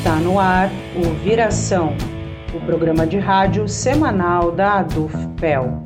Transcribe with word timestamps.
Está 0.00 0.16
no 0.16 0.38
ar 0.38 0.70
o 0.96 1.12
Viração, 1.22 1.94
o 2.54 2.60
programa 2.64 3.06
de 3.06 3.18
rádio 3.18 3.68
semanal 3.68 4.50
da 4.50 4.78
ADUFPEL. 4.78 5.82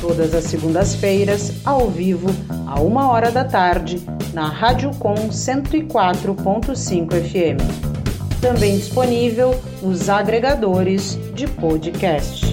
Todas 0.00 0.32
as 0.36 0.44
segundas-feiras, 0.44 1.54
ao 1.66 1.90
vivo, 1.90 2.28
a 2.64 2.78
uma 2.78 3.10
hora 3.10 3.32
da 3.32 3.42
tarde, 3.42 4.00
na 4.32 4.46
Rádio 4.46 4.92
Com 5.00 5.14
104.5 5.16 7.10
FM. 7.10 8.40
Também 8.40 8.76
disponível 8.76 9.60
nos 9.82 10.08
agregadores 10.08 11.18
de 11.34 11.48
podcast. 11.48 12.49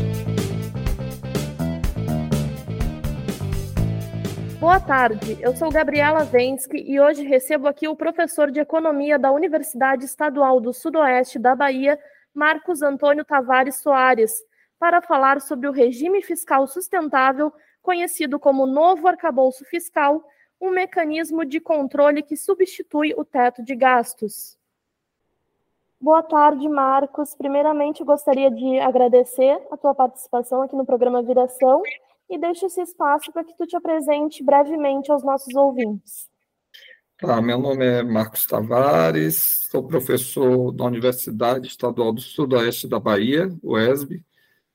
Boa 4.68 4.82
tarde, 4.82 5.38
eu 5.42 5.56
sou 5.56 5.72
Gabriela 5.72 6.26
Vensky 6.26 6.84
e 6.86 7.00
hoje 7.00 7.24
recebo 7.24 7.70
aqui 7.70 7.88
o 7.88 7.96
professor 7.96 8.52
de 8.52 8.60
Economia 8.60 9.18
da 9.18 9.32
Universidade 9.32 10.04
Estadual 10.04 10.60
do 10.60 10.74
Sudoeste 10.74 11.40
da 11.40 11.56
Bahia, 11.56 11.98
Marcos 12.34 12.82
Antônio 12.82 13.24
Tavares 13.24 13.78
Soares, 13.78 14.44
para 14.78 15.02
falar 15.02 15.40
sobre 15.40 15.70
o 15.70 15.72
regime 15.72 16.22
fiscal 16.22 16.68
sustentável, 16.68 17.50
conhecido 17.82 18.38
como 18.38 18.66
Novo 18.66 19.08
Arcabouço 19.08 19.64
Fiscal, 19.64 20.22
um 20.60 20.70
mecanismo 20.70 21.46
de 21.46 21.62
controle 21.62 22.22
que 22.22 22.36
substitui 22.36 23.14
o 23.16 23.24
teto 23.24 23.64
de 23.64 23.74
gastos. 23.74 24.58
Boa 26.00 26.22
tarde, 26.22 26.68
Marcos. 26.68 27.34
Primeiramente, 27.36 28.04
gostaria 28.04 28.52
de 28.52 28.80
agradecer 28.80 29.66
a 29.72 29.78
tua 29.78 29.96
participação 29.96 30.62
aqui 30.62 30.76
no 30.76 30.86
programa 30.86 31.24
Viração 31.24 31.82
e 32.30 32.38
deixo 32.38 32.66
esse 32.66 32.82
espaço 32.82 33.32
para 33.32 33.44
que 33.44 33.56
tu 33.56 33.66
te 33.66 33.76
apresente 33.76 34.44
brevemente 34.44 35.12
aos 35.12 35.24
nossos 35.24 35.54
ouvintes. 35.56 36.30
Tá, 37.18 37.42
meu 37.42 37.58
nome 37.58 37.84
é 37.84 38.04
Marcos 38.04 38.46
Tavares, 38.46 39.68
sou 39.72 39.88
professor 39.88 40.72
da 40.72 40.86
Universidade 40.86 41.68
Estadual 41.68 42.14
do 42.14 42.22
Sudoeste 42.22 42.88
da 42.88 43.00
Bahia, 43.00 43.50
UESB, 43.64 44.24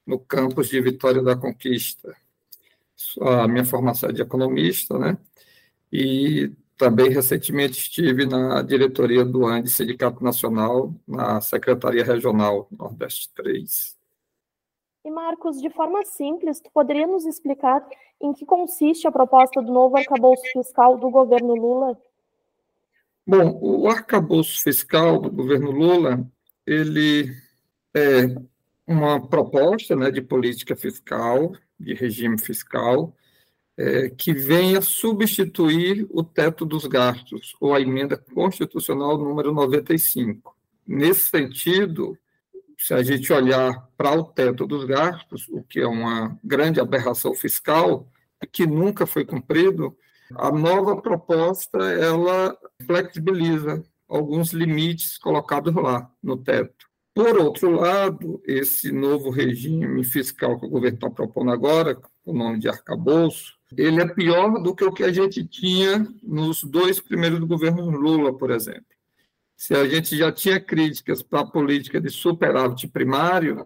no 0.04 0.18
campus 0.18 0.68
de 0.68 0.80
Vitória 0.80 1.22
da 1.22 1.36
Conquista. 1.36 2.16
A 3.20 3.46
minha 3.46 3.64
formação 3.64 4.10
é 4.10 4.12
de 4.12 4.22
economista, 4.22 4.98
né? 4.98 5.16
E 5.92 6.50
também 6.76 7.10
recentemente 7.10 7.78
estive 7.78 8.26
na 8.26 8.60
diretoria 8.62 9.24
do 9.24 9.46
ANDE, 9.46 9.70
Sindicato 9.70 10.24
Nacional, 10.24 10.92
na 11.06 11.40
Secretaria 11.40 12.04
Regional 12.04 12.66
Nordeste 12.76 13.32
3. 13.34 13.96
E 15.04 15.10
Marcos, 15.10 15.60
de 15.60 15.68
forma 15.68 16.04
simples, 16.04 16.60
tu 16.60 16.70
poderia 16.70 17.06
nos 17.06 17.26
explicar 17.26 17.84
em 18.20 18.32
que 18.32 18.46
consiste 18.46 19.06
a 19.06 19.12
proposta 19.12 19.60
do 19.60 19.72
novo 19.72 19.96
arcabouço 19.96 20.44
fiscal 20.52 20.96
do 20.96 21.10
governo 21.10 21.54
Lula? 21.56 21.98
Bom, 23.26 23.58
o 23.60 23.88
arcabouço 23.88 24.62
fiscal 24.62 25.20
do 25.20 25.30
governo 25.30 25.72
Lula, 25.72 26.24
ele 26.64 27.34
é 27.94 28.26
uma 28.86 29.26
proposta 29.28 29.96
né, 29.96 30.10
de 30.10 30.22
política 30.22 30.76
fiscal, 30.76 31.52
de 31.78 31.94
regime 31.94 32.38
fiscal, 32.40 33.12
é, 33.76 34.08
que 34.10 34.32
venha 34.32 34.80
substituir 34.80 36.06
o 36.10 36.22
teto 36.22 36.64
dos 36.64 36.86
gastos, 36.86 37.56
ou 37.60 37.74
a 37.74 37.80
emenda 37.80 38.16
constitucional 38.16 39.18
número 39.18 39.52
95. 39.52 40.54
Nesse 40.86 41.30
sentido, 41.30 42.16
se 42.82 42.92
a 42.92 43.00
gente 43.00 43.32
olhar 43.32 43.88
para 43.96 44.12
o 44.18 44.24
teto 44.24 44.66
dos 44.66 44.84
gastos, 44.84 45.46
o 45.50 45.62
que 45.62 45.78
é 45.78 45.86
uma 45.86 46.36
grande 46.42 46.80
aberração 46.80 47.32
fiscal, 47.32 48.08
que 48.50 48.66
nunca 48.66 49.06
foi 49.06 49.24
cumprido, 49.24 49.96
a 50.34 50.50
nova 50.50 51.00
proposta 51.00 51.78
ela 51.78 52.58
flexibiliza 52.84 53.84
alguns 54.08 54.52
limites 54.52 55.16
colocados 55.16 55.72
lá 55.72 56.10
no 56.20 56.36
teto. 56.36 56.88
Por 57.14 57.38
outro 57.38 57.70
lado, 57.70 58.42
esse 58.44 58.90
novo 58.90 59.30
regime 59.30 60.02
fiscal 60.02 60.58
que 60.58 60.66
o 60.66 60.70
governo 60.70 60.96
está 60.96 61.08
propondo 61.08 61.52
agora, 61.52 61.94
com 61.94 62.32
o 62.32 62.36
nome 62.36 62.58
de 62.58 62.68
arcabouço, 62.68 63.54
ele 63.76 64.02
é 64.02 64.08
pior 64.08 64.60
do 64.60 64.74
que 64.74 64.84
o 64.84 64.92
que 64.92 65.04
a 65.04 65.12
gente 65.12 65.44
tinha 65.44 66.04
nos 66.20 66.64
dois 66.64 66.98
primeiros 66.98 67.38
governos 67.40 67.86
Lula, 67.86 68.36
por 68.36 68.50
exemplo 68.50 68.91
se 69.62 69.74
a 69.74 69.88
gente 69.88 70.16
já 70.16 70.32
tinha 70.32 70.58
críticas 70.58 71.22
para 71.22 71.42
a 71.42 71.46
política 71.46 72.00
de 72.00 72.10
superávit 72.10 72.88
primário, 72.88 73.64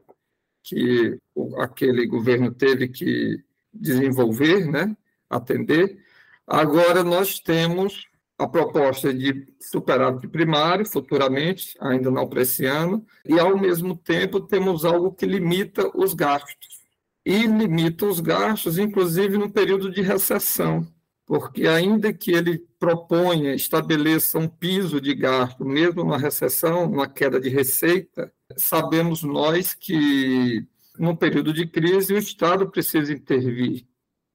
que 0.62 1.18
aquele 1.56 2.06
governo 2.06 2.52
teve 2.52 2.86
que 2.88 3.42
desenvolver, 3.72 4.70
né, 4.70 4.94
atender, 5.30 5.98
agora 6.46 7.02
nós 7.02 7.40
temos 7.40 8.06
a 8.36 8.46
proposta 8.46 9.14
de 9.14 9.48
superávit 9.58 10.28
primário, 10.28 10.84
futuramente, 10.84 11.74
ainda 11.80 12.10
não 12.10 12.28
para 12.28 12.42
esse 12.42 12.66
ano, 12.66 13.02
e, 13.24 13.40
ao 13.40 13.56
mesmo 13.56 13.96
tempo, 13.96 14.38
temos 14.38 14.84
algo 14.84 15.14
que 15.14 15.24
limita 15.24 15.90
os 15.94 16.12
gastos. 16.12 16.82
E 17.24 17.46
limita 17.46 18.04
os 18.04 18.20
gastos, 18.20 18.76
inclusive, 18.76 19.38
no 19.38 19.50
período 19.50 19.90
de 19.90 20.02
recessão 20.02 20.86
porque 21.26 21.66
ainda 21.66 22.12
que 22.12 22.30
ele 22.30 22.58
proponha, 22.78 23.52
estabeleça 23.52 24.38
um 24.38 24.48
piso 24.48 25.00
de 25.00 25.12
gasto, 25.12 25.64
mesmo 25.64 26.04
numa 26.04 26.16
recessão, 26.16 26.88
numa 26.88 27.08
queda 27.08 27.40
de 27.40 27.48
receita, 27.48 28.32
sabemos 28.56 29.24
nós 29.24 29.74
que, 29.74 30.64
num 30.96 31.16
período 31.16 31.52
de 31.52 31.66
crise, 31.66 32.14
o 32.14 32.18
Estado 32.18 32.70
precisa 32.70 33.12
intervir. 33.12 33.84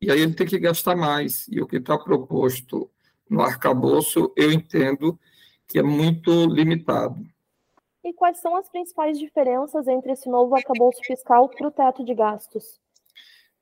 E 0.01 0.11
aí 0.11 0.19
ele 0.19 0.33
tem 0.33 0.45
que 0.45 0.59
gastar 0.59 0.95
mais. 0.95 1.47
E 1.47 1.61
o 1.61 1.67
que 1.67 1.77
está 1.77 1.97
proposto 1.97 2.91
no 3.29 3.41
arcabouço, 3.41 4.33
eu 4.35 4.51
entendo 4.51 5.17
que 5.65 5.79
é 5.79 5.83
muito 5.83 6.45
limitado. 6.47 7.25
E 8.03 8.11
quais 8.11 8.39
são 8.39 8.53
as 8.57 8.67
principais 8.67 9.17
diferenças 9.17 9.87
entre 9.87 10.11
esse 10.11 10.27
novo 10.29 10.55
arcabouço 10.55 10.99
fiscal 11.03 11.47
para 11.47 11.67
o 11.67 11.71
teto 11.71 12.03
de 12.03 12.13
gastos? 12.13 12.81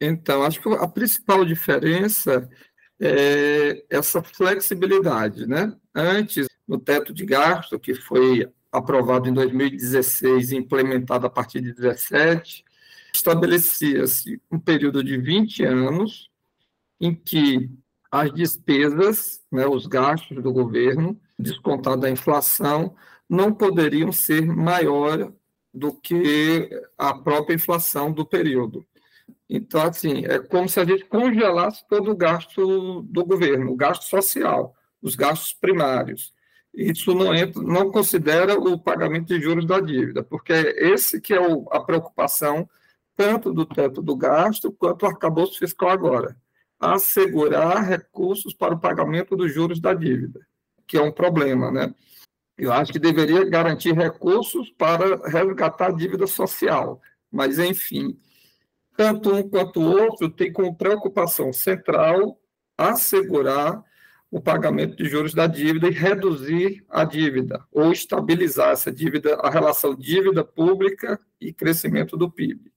Então, 0.01 0.43
acho 0.43 0.61
que 0.61 0.69
a 0.69 0.87
principal 0.87 1.43
diferença 1.43 2.49
é, 2.99 3.83
essa 3.89 4.21
flexibilidade. 4.21 5.47
Né? 5.47 5.73
Antes, 5.93 6.47
no 6.67 6.79
teto 6.79 7.13
de 7.13 7.25
gasto, 7.25 7.79
que 7.79 7.95
foi 7.95 8.47
aprovado 8.71 9.27
em 9.27 9.33
2016 9.33 10.51
e 10.51 10.57
implementado 10.57 11.25
a 11.25 11.29
partir 11.29 11.61
de 11.61 11.73
2017, 11.73 12.63
estabelecia-se 13.13 14.41
um 14.51 14.59
período 14.59 15.03
de 15.03 15.17
20 15.17 15.63
anos 15.63 16.29
em 17.01 17.15
que 17.15 17.69
as 18.11 18.33
despesas, 18.33 19.41
né, 19.51 19.65
os 19.67 19.85
gastos 19.85 20.41
do 20.41 20.51
governo, 20.51 21.19
descontado 21.37 22.05
a 22.05 22.09
inflação, 22.09 22.95
não 23.29 23.53
poderiam 23.53 24.11
ser 24.11 24.45
maior 24.45 25.31
do 25.73 25.93
que 25.93 26.69
a 26.97 27.13
própria 27.13 27.55
inflação 27.55 28.11
do 28.11 28.25
período. 28.25 28.85
Então, 29.49 29.81
assim, 29.81 30.25
é 30.25 30.37
como 30.37 30.69
se 30.69 30.79
a 30.79 30.85
gente 30.85 31.05
congelasse 31.05 31.83
todo 31.87 32.11
o 32.11 32.15
gasto 32.15 33.01
do 33.01 33.25
governo, 33.25 33.71
o 33.71 33.75
gasto 33.75 34.03
social, 34.03 34.75
os 35.01 35.15
gastos 35.15 35.53
primários. 35.53 36.33
Isso 36.71 37.15
não, 37.15 37.33
entra, 37.33 37.61
não 37.63 37.91
considera 37.91 38.53
o 38.59 38.77
pagamento 38.77 39.25
de 39.27 39.41
juros 39.41 39.65
da 39.65 39.79
dívida, 39.79 40.23
porque 40.23 40.53
é 40.53 40.91
esse 40.91 41.19
que 41.19 41.33
é 41.33 41.41
o, 41.41 41.67
a 41.71 41.79
preocupação 41.79 42.69
tanto 43.15 43.51
do 43.51 43.65
teto 43.65 44.01
do 44.01 44.15
gasto 44.15 44.71
quanto 44.71 44.99
do 44.99 45.07
arcabouço 45.07 45.57
fiscal 45.57 45.89
agora. 45.89 46.37
Assegurar 46.79 47.83
recursos 47.83 48.53
para 48.53 48.75
o 48.75 48.79
pagamento 48.79 49.35
dos 49.35 49.51
juros 49.53 49.81
da 49.81 49.93
dívida, 49.93 50.39
que 50.87 50.95
é 50.95 51.01
um 51.01 51.11
problema, 51.11 51.71
né? 51.71 51.93
Eu 52.57 52.71
acho 52.71 52.93
que 52.93 52.99
deveria 52.99 53.43
garantir 53.43 53.93
recursos 53.93 54.69
para 54.77 55.27
resgatar 55.27 55.87
a 55.87 55.91
dívida 55.91 56.27
social, 56.27 57.01
mas, 57.31 57.57
enfim, 57.57 58.17
tanto 58.99 59.33
um 59.33 59.49
quanto 59.49 59.79
o 59.79 59.89
outro 59.89 60.29
tem 60.29 60.51
como 60.51 60.75
preocupação 60.75 61.53
central 61.53 62.37
assegurar 62.77 63.81
o 64.29 64.41
pagamento 64.41 64.97
de 64.97 65.05
juros 65.05 65.33
da 65.33 65.47
dívida 65.47 65.87
e 65.87 65.91
reduzir 65.91 66.83
a 66.89 67.05
dívida, 67.05 67.65
ou 67.71 67.93
estabilizar 67.93 68.71
essa 68.71 68.91
dívida, 68.91 69.35
a 69.35 69.49
relação 69.49 69.95
dívida 69.95 70.43
pública 70.43 71.17
e 71.39 71.53
crescimento 71.53 72.17
do 72.17 72.29
PIB. 72.29 72.73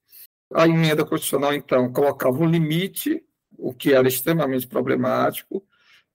A 0.55 0.69
emenda 0.69 1.05
constitucional, 1.05 1.53
então, 1.55 1.93
colocava 1.93 2.39
um 2.39 2.49
limite, 2.49 3.21
o 3.59 3.75
que 3.75 3.93
era 3.93 4.07
extremamente 4.07 4.69
problemático, 4.69 5.61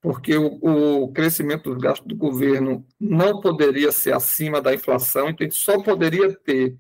porque 0.02 0.38
o, 0.38 1.04
o 1.04 1.12
crescimento 1.12 1.70
dos 1.70 1.84
gastos 1.84 2.08
do 2.08 2.16
governo 2.16 2.86
não 2.98 3.42
poderia 3.42 3.92
ser 3.92 4.14
acima 4.14 4.62
da 4.62 4.74
inflação, 4.74 5.28
então, 5.28 5.52
só 5.52 5.84
poderia 5.84 6.34
ter 6.34 6.78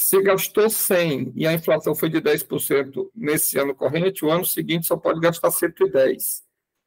se 0.00 0.22
gastou 0.22 0.70
100 0.70 1.32
e 1.34 1.44
a 1.44 1.52
inflação 1.52 1.92
foi 1.92 2.08
de 2.08 2.20
10% 2.20 3.10
nesse 3.12 3.58
ano 3.58 3.74
corrente, 3.74 4.24
o 4.24 4.30
ano 4.30 4.44
seguinte 4.44 4.86
só 4.86 4.96
pode 4.96 5.18
gastar 5.18 5.50
110, 5.50 6.44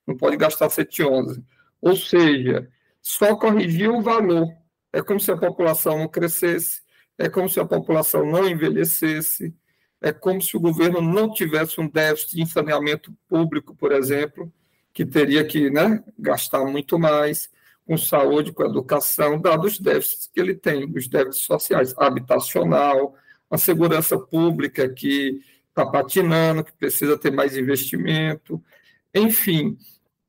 não 0.07 0.15
pode 0.15 0.37
gastar 0.37 0.69
111. 0.69 1.43
Ou 1.81 1.93
seja, 1.93 2.69
só 3.01 3.35
corrigiu 3.35 3.97
o 3.97 4.01
valor. 4.01 4.47
É 4.93 5.01
como 5.01 5.19
se 5.19 5.29
a 5.29 5.35
população 5.35 5.97
não 5.97 6.07
crescesse, 6.07 6.83
é 7.17 7.27
como 7.27 7.49
se 7.49 7.59
a 7.59 7.65
população 7.65 8.25
não 8.25 8.47
envelhecesse, 8.47 9.53
é 9.99 10.13
como 10.13 10.41
se 10.41 10.55
o 10.55 10.61
governo 10.61 11.01
não 11.01 11.33
tivesse 11.33 11.81
um 11.81 11.89
déficit 11.89 12.37
de 12.37 12.49
saneamento 12.49 13.13
público, 13.27 13.75
por 13.75 13.91
exemplo, 13.91 14.49
que 14.93 15.05
teria 15.05 15.43
que 15.43 15.69
né, 15.69 16.01
gastar 16.17 16.63
muito 16.63 16.97
mais, 16.97 17.49
com 17.91 17.97
saúde, 17.97 18.53
com 18.53 18.63
educação, 18.63 19.37
dados 19.37 19.73
os 19.73 19.79
déficits 19.79 20.29
que 20.33 20.39
ele 20.39 20.55
tem, 20.55 20.89
os 20.95 21.09
déficits 21.09 21.45
sociais, 21.45 21.93
habitacional, 21.97 23.13
a 23.49 23.57
segurança 23.57 24.17
pública 24.17 24.87
que 24.87 25.41
está 25.67 25.85
patinando, 25.85 26.63
que 26.63 26.71
precisa 26.71 27.17
ter 27.17 27.33
mais 27.33 27.57
investimento, 27.57 28.63
enfim. 29.13 29.77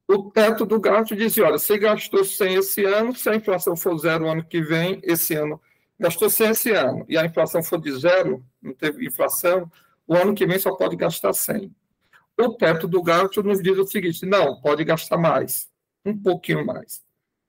O 0.09 0.29
teto 0.29 0.67
do 0.67 0.81
gasto 0.81 1.15
dizia, 1.15 1.45
olha, 1.45 1.57
você 1.57 1.79
gastou 1.79 2.25
100 2.25 2.55
esse 2.57 2.85
ano, 2.85 3.15
se 3.15 3.31
a 3.31 3.37
inflação 3.37 3.77
for 3.77 3.97
zero 3.97 4.29
ano 4.29 4.45
que 4.45 4.61
vem, 4.61 5.01
esse 5.05 5.35
ano 5.35 5.61
gastou 5.97 6.29
100 6.29 6.51
esse 6.51 6.73
ano, 6.73 7.07
e 7.09 7.17
a 7.17 7.25
inflação 7.25 7.63
for 7.63 7.81
de 7.81 7.93
zero, 7.97 8.45
não 8.61 8.75
teve 8.75 9.07
inflação, 9.07 9.71
o 10.05 10.17
ano 10.17 10.35
que 10.35 10.45
vem 10.45 10.59
só 10.59 10.75
pode 10.75 10.97
gastar 10.97 11.33
100. 11.33 11.73
O 12.41 12.55
teto 12.55 12.89
do 12.89 13.01
gasto 13.01 13.41
nos 13.41 13.63
diz 13.63 13.79
o 13.79 13.87
seguinte, 13.87 14.27
não, 14.27 14.61
pode 14.61 14.83
gastar 14.83 15.17
mais, 15.17 15.69
um 16.05 16.21
pouquinho 16.21 16.67
mais, 16.67 17.01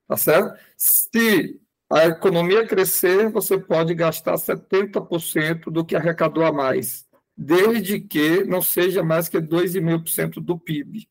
tá 0.07 0.17
certo? 0.17 0.59
Se 0.77 1.59
a 1.89 2.05
economia 2.07 2.67
crescer, 2.67 3.29
você 3.29 3.57
pode 3.57 3.93
gastar 3.93 4.35
70% 4.35 5.71
do 5.71 5.85
que 5.85 5.95
arrecadou 5.95 6.43
a 6.43 6.51
mais, 6.51 7.05
desde 7.35 7.99
que 7.99 8.43
não 8.43 8.61
seja 8.61 9.03
mais 9.03 9.29
que 9.29 9.37
2,5% 9.37 10.41
do 10.41 10.57
PIB. 10.57 11.07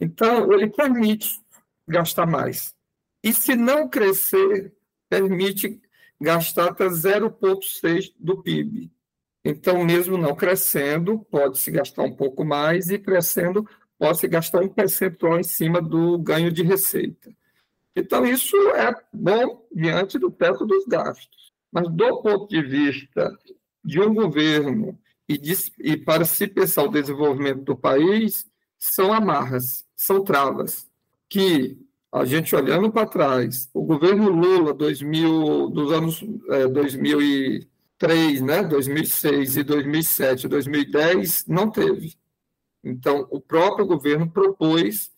Então, 0.00 0.52
ele 0.52 0.70
permite 0.70 1.40
gastar 1.86 2.26
mais. 2.26 2.74
E 3.22 3.32
se 3.32 3.54
não 3.54 3.88
crescer, 3.88 4.74
permite 5.08 5.80
gastar 6.20 6.70
até 6.70 6.86
0,6% 6.86 8.14
do 8.18 8.42
PIB. 8.42 8.90
Então, 9.44 9.84
mesmo 9.84 10.16
não 10.16 10.34
crescendo, 10.34 11.18
pode-se 11.30 11.70
gastar 11.70 12.02
um 12.02 12.16
pouco 12.16 12.44
mais, 12.44 12.88
e 12.88 12.98
crescendo, 12.98 13.68
pode-se 13.98 14.26
gastar 14.26 14.62
um 14.62 14.68
percentual 14.68 15.38
em 15.38 15.42
cima 15.42 15.82
do 15.82 16.18
ganho 16.18 16.50
de 16.50 16.62
receita. 16.62 17.30
Então, 17.96 18.26
isso 18.26 18.56
é 18.70 18.92
bom 19.12 19.66
diante 19.72 20.18
do 20.18 20.30
teto 20.30 20.66
dos 20.66 20.84
gastos. 20.86 21.52
Mas, 21.70 21.88
do 21.88 22.22
ponto 22.22 22.48
de 22.48 22.62
vista 22.62 23.36
de 23.84 24.00
um 24.00 24.12
governo 24.12 24.98
e, 25.28 25.38
de, 25.38 25.54
e 25.78 25.96
para 25.96 26.24
se 26.24 26.46
pensar 26.46 26.84
o 26.84 26.90
desenvolvimento 26.90 27.62
do 27.62 27.76
país, 27.76 28.46
são 28.78 29.12
amarras, 29.12 29.84
são 29.96 30.22
travas, 30.22 30.88
que 31.28 31.78
a 32.12 32.24
gente 32.24 32.54
olhando 32.54 32.92
para 32.92 33.08
trás, 33.08 33.68
o 33.74 33.82
governo 33.82 34.28
Lula 34.28 34.72
2000, 34.72 35.68
dos 35.70 35.92
anos 35.92 36.24
é, 36.50 36.68
2003, 36.68 38.40
né, 38.40 38.62
2006 38.62 39.56
e 39.56 39.62
2007, 39.64 40.46
2010 40.46 41.46
não 41.48 41.70
teve. 41.70 42.14
Então, 42.84 43.26
o 43.30 43.40
próprio 43.40 43.86
governo 43.86 44.30
propôs 44.30 45.10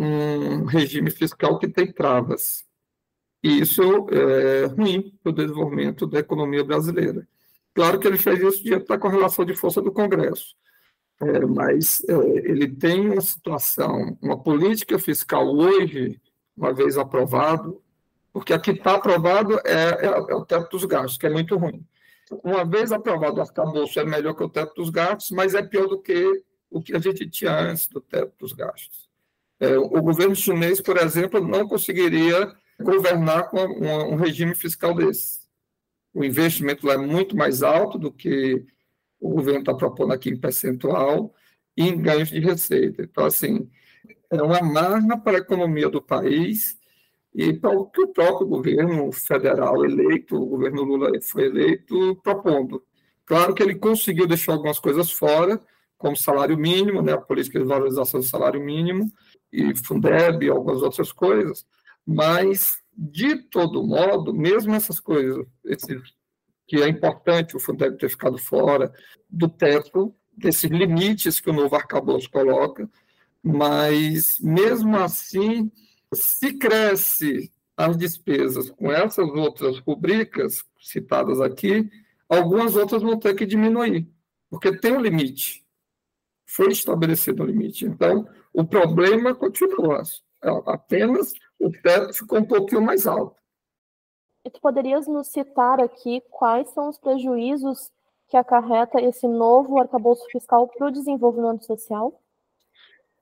um 0.00 0.64
regime 0.64 1.10
fiscal 1.10 1.58
que 1.58 1.68
tem 1.68 1.92
travas. 1.92 2.64
E 3.42 3.60
isso 3.60 3.82
é 4.10 4.66
ruim 4.66 5.12
para 5.22 5.30
o 5.30 5.34
desenvolvimento 5.34 6.06
da 6.06 6.18
economia 6.18 6.64
brasileira. 6.64 7.26
Claro 7.74 7.98
que 7.98 8.06
ele 8.06 8.18
fez 8.18 8.40
isso 8.40 8.62
diante 8.62 8.86
da 8.86 8.98
correlação 8.98 9.44
de 9.44 9.54
força 9.54 9.80
do 9.80 9.92
Congresso, 9.92 10.56
é, 11.20 11.40
mas 11.46 12.02
é, 12.08 12.14
ele 12.50 12.68
tem 12.68 13.10
uma 13.10 13.20
situação, 13.20 14.18
uma 14.20 14.42
política 14.42 14.98
fiscal 14.98 15.46
hoje, 15.54 16.20
uma 16.56 16.72
vez 16.74 16.98
aprovado, 16.98 17.80
porque 18.32 18.52
aqui 18.52 18.72
está 18.72 18.96
aprovado 18.96 19.58
é, 19.64 19.72
é, 19.72 20.06
é, 20.06 20.34
o 20.34 20.44
teto 20.44 20.70
dos 20.70 20.84
gastos, 20.84 21.16
que 21.16 21.26
é 21.26 21.30
muito 21.30 21.56
ruim. 21.56 21.84
Uma 22.44 22.64
vez 22.64 22.92
aprovado 22.92 23.38
o 23.38 23.40
arcabouço 23.40 23.98
é 24.00 24.04
melhor 24.04 24.34
que 24.34 24.44
o 24.44 24.48
teto 24.48 24.74
dos 24.74 24.90
gastos, 24.90 25.30
mas 25.30 25.54
é 25.54 25.62
pior 25.62 25.86
do 25.86 26.00
que 26.00 26.42
o 26.70 26.80
que 26.80 26.94
a 26.94 26.98
gente 26.98 27.28
tinha 27.28 27.58
antes 27.58 27.88
do 27.88 28.00
teto 28.00 28.32
dos 28.38 28.52
gastos. 28.52 29.09
É, 29.60 29.76
o 29.76 30.02
governo 30.02 30.34
chinês, 30.34 30.80
por 30.80 30.96
exemplo, 30.96 31.40
não 31.46 31.68
conseguiria 31.68 32.50
governar 32.80 33.50
com 33.50 33.60
um, 33.60 34.16
regime 34.16 34.54
fiscal 34.54 34.94
desse. 34.94 35.40
O 36.14 36.24
investimento 36.24 36.86
lá 36.86 36.94
é 36.94 36.98
muito 36.98 37.36
mais 37.36 37.62
alto 37.62 37.98
do 37.98 38.10
que 38.10 38.64
o 39.20 39.28
governo 39.28 39.60
está 39.60 39.74
propondo 39.74 40.14
aqui 40.14 40.30
em 40.30 40.40
percentual 40.40 41.34
e 41.76 41.86
em 41.86 42.00
ganhos 42.00 42.30
de 42.30 42.40
receita. 42.40 43.02
Então, 43.02 43.26
assim, 43.26 43.70
é 44.30 44.42
uma 44.42 44.62
marna 44.62 45.18
para 45.20 45.36
a 45.36 45.40
economia 45.40 45.90
do 45.90 46.00
país 46.00 46.78
e 47.34 47.52
para 47.52 47.70
o 47.70 47.86
que 47.86 48.00
o 48.00 48.08
próprio 48.08 48.46
governo 48.46 49.12
federal 49.12 49.84
eleito, 49.84 50.36
o 50.36 50.46
governo 50.46 50.82
Lula 50.82 51.10
foi 51.22 51.44
eleito, 51.44 52.16
propondo. 52.24 52.82
Claro 53.24 53.54
que 53.54 53.62
ele 53.62 53.74
conseguiu 53.74 54.26
deixar 54.26 54.52
algumas 54.52 54.78
coisas 54.78 55.12
fora, 55.12 55.60
como 55.96 56.16
salário 56.16 56.56
mínimo, 56.56 57.02
né, 57.02 57.12
a 57.12 57.18
política 57.18 57.60
de 57.60 57.64
valorização 57.64 58.18
do 58.18 58.26
salário 58.26 58.60
mínimo, 58.60 59.12
e 59.52 59.74
Fundeb 59.76 60.44
e 60.44 60.50
algumas 60.50 60.82
outras 60.82 61.12
coisas, 61.12 61.66
mas, 62.06 62.78
de 62.96 63.36
todo 63.36 63.86
modo, 63.86 64.32
mesmo 64.32 64.74
essas 64.74 65.00
coisas, 65.00 65.46
esse, 65.64 66.00
que 66.66 66.76
é 66.76 66.88
importante 66.88 67.56
o 67.56 67.60
Fundeb 67.60 67.96
ter 67.98 68.08
ficado 68.08 68.38
fora 68.38 68.92
do 69.28 69.48
teto, 69.48 70.14
desses 70.36 70.70
limites 70.70 71.40
que 71.40 71.50
o 71.50 71.52
novo 71.52 71.74
arcabouço 71.74 72.30
coloca, 72.30 72.88
mas, 73.42 74.38
mesmo 74.40 74.96
assim, 74.96 75.70
se 76.12 76.54
cresce 76.54 77.52
as 77.76 77.96
despesas 77.96 78.70
com 78.70 78.92
essas 78.92 79.28
outras 79.30 79.78
rubricas 79.78 80.62
citadas 80.80 81.40
aqui, 81.40 81.90
algumas 82.28 82.76
outras 82.76 83.02
vão 83.02 83.18
ter 83.18 83.34
que 83.34 83.46
diminuir, 83.46 84.08
porque 84.50 84.76
tem 84.76 84.92
um 84.92 85.00
limite 85.00 85.64
foi 86.50 86.72
estabelecido 86.72 87.44
o 87.44 87.46
limite. 87.46 87.84
Então, 87.84 88.26
o 88.52 88.64
problema 88.64 89.34
continua, 89.34 90.02
apenas 90.66 91.32
o 91.58 91.70
teto 91.70 92.12
ficou 92.14 92.38
um 92.38 92.44
pouquinho 92.44 92.82
mais 92.82 93.06
alto. 93.06 93.36
E 94.44 94.50
tu 94.50 94.60
poderias 94.60 95.06
nos 95.06 95.28
citar 95.28 95.80
aqui 95.80 96.22
quais 96.30 96.68
são 96.70 96.88
os 96.88 96.98
prejuízos 96.98 97.90
que 98.28 98.36
acarreta 98.36 99.00
esse 99.00 99.26
novo 99.26 99.78
arcabouço 99.78 100.24
fiscal 100.30 100.66
para 100.68 100.86
o 100.86 100.90
desenvolvimento 100.90 101.66
social? 101.66 102.20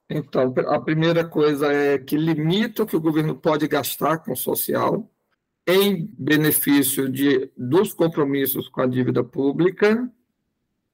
Então, 0.09 0.55
a 0.69 0.81
primeira 0.81 1.27
coisa 1.27 1.73
é 1.73 1.99
que 1.99 2.17
limita 2.17 2.83
o 2.83 2.87
que 2.87 2.97
o 2.97 3.01
governo 3.01 3.35
pode 3.35 3.67
gastar 3.69 4.19
com 4.19 4.33
o 4.33 4.37
social 4.37 5.11
em 5.67 6.07
benefício 6.19 7.11
de, 7.11 7.51
dos 7.57 7.93
compromissos 7.93 8.69
com 8.69 8.81
a 8.81 8.87
dívida 8.87 9.23
pública, 9.23 10.11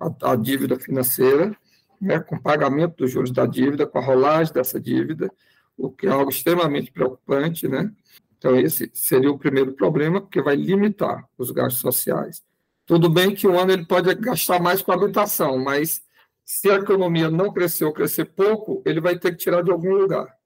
a, 0.00 0.32
a 0.32 0.36
dívida 0.36 0.80
financeira, 0.80 1.56
né, 2.00 2.20
com 2.20 2.38
pagamento 2.38 2.96
dos 2.96 3.10
juros 3.10 3.30
da 3.30 3.46
dívida, 3.46 3.86
com 3.86 3.98
a 3.98 4.04
rolagem 4.04 4.52
dessa 4.52 4.80
dívida, 4.80 5.30
o 5.76 5.90
que 5.90 6.06
é 6.06 6.10
algo 6.10 6.30
extremamente 6.30 6.90
preocupante, 6.92 7.66
né? 7.66 7.90
Então, 8.38 8.56
esse 8.56 8.90
seria 8.92 9.30
o 9.30 9.38
primeiro 9.38 9.72
problema, 9.72 10.20
porque 10.20 10.42
vai 10.42 10.54
limitar 10.54 11.26
os 11.38 11.50
gastos 11.50 11.80
sociais. 11.80 12.42
Tudo 12.86 13.08
bem 13.08 13.34
que 13.34 13.48
um 13.48 13.58
ano 13.58 13.72
ele 13.72 13.86
pode 13.86 14.14
gastar 14.16 14.60
mais 14.60 14.82
com 14.82 14.92
habitação, 14.92 15.58
mas 15.58 16.02
se 16.44 16.70
a 16.70 16.74
economia 16.74 17.30
não 17.30 17.52
crescer 17.52 17.86
ou 17.86 17.92
crescer 17.92 18.26
pouco, 18.26 18.82
ele 18.84 19.00
vai 19.00 19.18
ter 19.18 19.30
que 19.30 19.38
tirar 19.38 19.62
de 19.62 19.70
algum 19.70 19.94
lugar. 19.94 20.36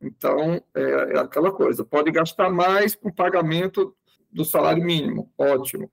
Então, 0.00 0.62
é, 0.74 0.82
é 1.14 1.18
aquela 1.18 1.50
coisa, 1.50 1.84
pode 1.84 2.10
gastar 2.12 2.48
mais 2.50 2.94
com 2.94 3.10
pagamento 3.10 3.94
do 4.30 4.44
salário 4.44 4.82
mínimo, 4.82 5.32
ótimo. 5.36 5.90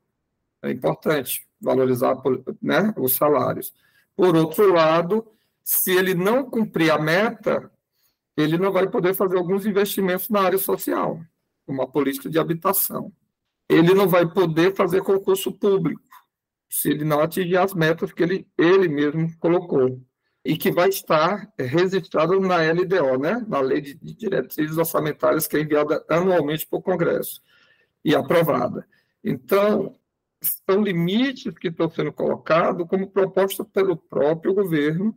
É 0.62 0.72
importante 0.72 1.48
valorizar 1.60 2.16
né, 2.62 2.94
os 2.98 3.14
salários. 3.14 3.74
Por 4.18 4.36
outro 4.36 4.74
lado, 4.74 5.28
se 5.64 5.96
ele 5.96 6.16
não 6.16 6.44
cumprir 6.44 6.92
a 6.92 6.98
meta, 6.98 7.72
ele 8.36 8.58
não 8.58 8.72
vai 8.72 8.90
poder 8.90 9.14
fazer 9.14 9.38
alguns 9.38 9.64
investimentos 9.66 10.28
na 10.28 10.42
área 10.42 10.58
social, 10.58 11.22
como 11.68 11.84
a 11.84 11.88
política 11.88 12.28
de 12.28 12.40
habitação. 12.40 13.14
Ele 13.70 13.94
não 13.94 14.08
vai 14.08 14.28
poder 14.28 14.76
fazer 14.76 15.04
concurso 15.04 15.52
público, 15.52 16.02
se 16.68 16.90
ele 16.90 17.06
não 17.06 17.20
atingir 17.20 17.58
as 17.58 17.76
metas 17.76 18.12
que 18.12 18.24
ele, 18.24 18.48
ele 18.58 18.88
mesmo 18.88 19.38
colocou. 19.38 20.02
E 20.44 20.58
que 20.58 20.72
vai 20.72 20.90
estar 20.90 21.52
registrado 21.60 22.40
na 22.40 22.58
LDO, 22.72 23.20
né? 23.20 23.46
na 23.48 23.60
Lei 23.60 23.82
de 23.82 24.16
Diretrizes 24.16 24.78
Orçamentárias, 24.78 25.46
que 25.46 25.58
é 25.58 25.62
enviada 25.62 26.04
anualmente 26.10 26.66
para 26.66 26.80
o 26.80 26.82
Congresso 26.82 27.42
e 28.04 28.16
aprovada. 28.16 28.88
Então, 29.22 29.94
são 30.42 30.82
limites 30.82 31.58
que 31.58 31.68
estão 31.68 31.90
sendo 31.90 32.12
colocados 32.12 32.88
como 32.88 33.10
proposta 33.10 33.64
pelo 33.66 33.98
próprio 33.98 34.54
governo, 34.54 35.16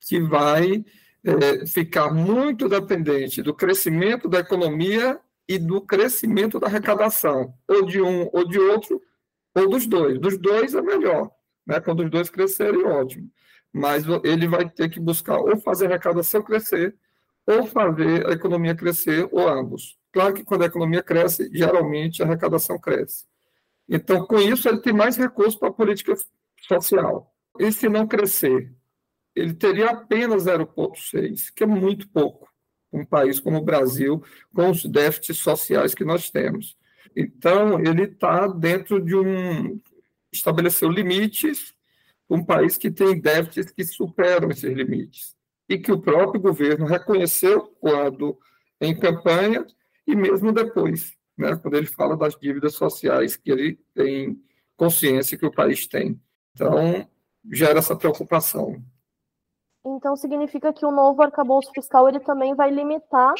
que 0.00 0.20
vai 0.20 0.84
é, 1.24 1.66
ficar 1.66 2.12
muito 2.12 2.68
dependente 2.68 3.42
do 3.42 3.54
crescimento 3.54 4.28
da 4.28 4.40
economia 4.40 5.18
e 5.48 5.58
do 5.58 5.80
crescimento 5.80 6.58
da 6.58 6.66
arrecadação, 6.66 7.54
ou 7.68 7.84
de 7.84 8.00
um 8.00 8.28
ou 8.32 8.46
de 8.46 8.58
outro, 8.58 9.00
ou 9.54 9.68
dos 9.68 9.86
dois. 9.86 10.18
Dos 10.18 10.38
dois 10.38 10.74
é 10.74 10.82
melhor, 10.82 11.30
né? 11.66 11.80
quando 11.80 12.04
os 12.04 12.10
dois 12.10 12.28
crescerem, 12.28 12.84
ótimo. 12.84 13.30
Mas 13.72 14.04
ele 14.24 14.48
vai 14.48 14.68
ter 14.68 14.88
que 14.88 14.98
buscar 14.98 15.38
ou 15.38 15.56
fazer 15.58 15.86
a 15.86 15.90
arrecadação 15.90 16.42
crescer, 16.42 16.96
ou 17.46 17.66
fazer 17.66 18.26
a 18.26 18.32
economia 18.32 18.74
crescer, 18.74 19.28
ou 19.30 19.48
ambos. 19.48 19.96
Claro 20.12 20.34
que 20.34 20.44
quando 20.44 20.62
a 20.62 20.66
economia 20.66 21.02
cresce, 21.02 21.48
geralmente 21.52 22.22
a 22.22 22.26
arrecadação 22.26 22.78
cresce. 22.78 23.24
Então, 23.88 24.26
com 24.26 24.38
isso, 24.38 24.68
ele 24.68 24.80
tem 24.80 24.92
mais 24.92 25.16
recursos 25.16 25.54
para 25.54 25.68
a 25.68 25.72
política 25.72 26.14
social. 26.68 27.32
E 27.58 27.70
se 27.70 27.88
não 27.88 28.06
crescer, 28.06 28.72
ele 29.34 29.54
teria 29.54 29.90
apenas 29.90 30.44
0,6, 30.44 31.52
que 31.54 31.62
é 31.64 31.66
muito 31.66 32.08
pouco, 32.08 32.50
um 32.92 33.04
país 33.04 33.38
como 33.38 33.58
o 33.58 33.64
Brasil, 33.64 34.22
com 34.54 34.70
os 34.70 34.84
déficits 34.84 35.38
sociais 35.38 35.94
que 35.94 36.04
nós 36.04 36.30
temos. 36.30 36.76
Então, 37.14 37.78
ele 37.80 38.04
está 38.04 38.46
dentro 38.46 39.02
de 39.02 39.14
um. 39.14 39.80
estabeleceu 40.32 40.90
limites, 40.90 41.74
um 42.28 42.44
país 42.44 42.76
que 42.76 42.90
tem 42.90 43.20
déficits 43.20 43.72
que 43.72 43.84
superam 43.84 44.50
esses 44.50 44.72
limites, 44.72 45.36
e 45.68 45.78
que 45.78 45.92
o 45.92 46.00
próprio 46.00 46.40
governo 46.40 46.86
reconheceu 46.86 47.62
quando 47.80 48.38
em 48.80 48.98
campanha 48.98 49.66
e 50.06 50.14
mesmo 50.14 50.52
depois, 50.52 51.15
né, 51.36 51.56
quando 51.56 51.74
ele 51.74 51.86
fala 51.86 52.16
das 52.16 52.36
dívidas 52.36 52.74
sociais 52.74 53.36
que 53.36 53.50
ele 53.50 53.78
tem 53.94 54.40
consciência 54.76 55.38
que 55.38 55.46
o 55.46 55.52
país 55.52 55.86
tem. 55.86 56.20
Então, 56.52 57.08
gera 57.52 57.78
essa 57.78 57.96
preocupação. 57.96 58.82
Então, 59.84 60.16
significa 60.16 60.72
que 60.72 60.84
o 60.84 60.90
novo 60.90 61.22
arcabouço 61.22 61.70
fiscal 61.72 62.08
ele 62.08 62.20
também 62.20 62.54
vai 62.54 62.70
limitar 62.70 63.34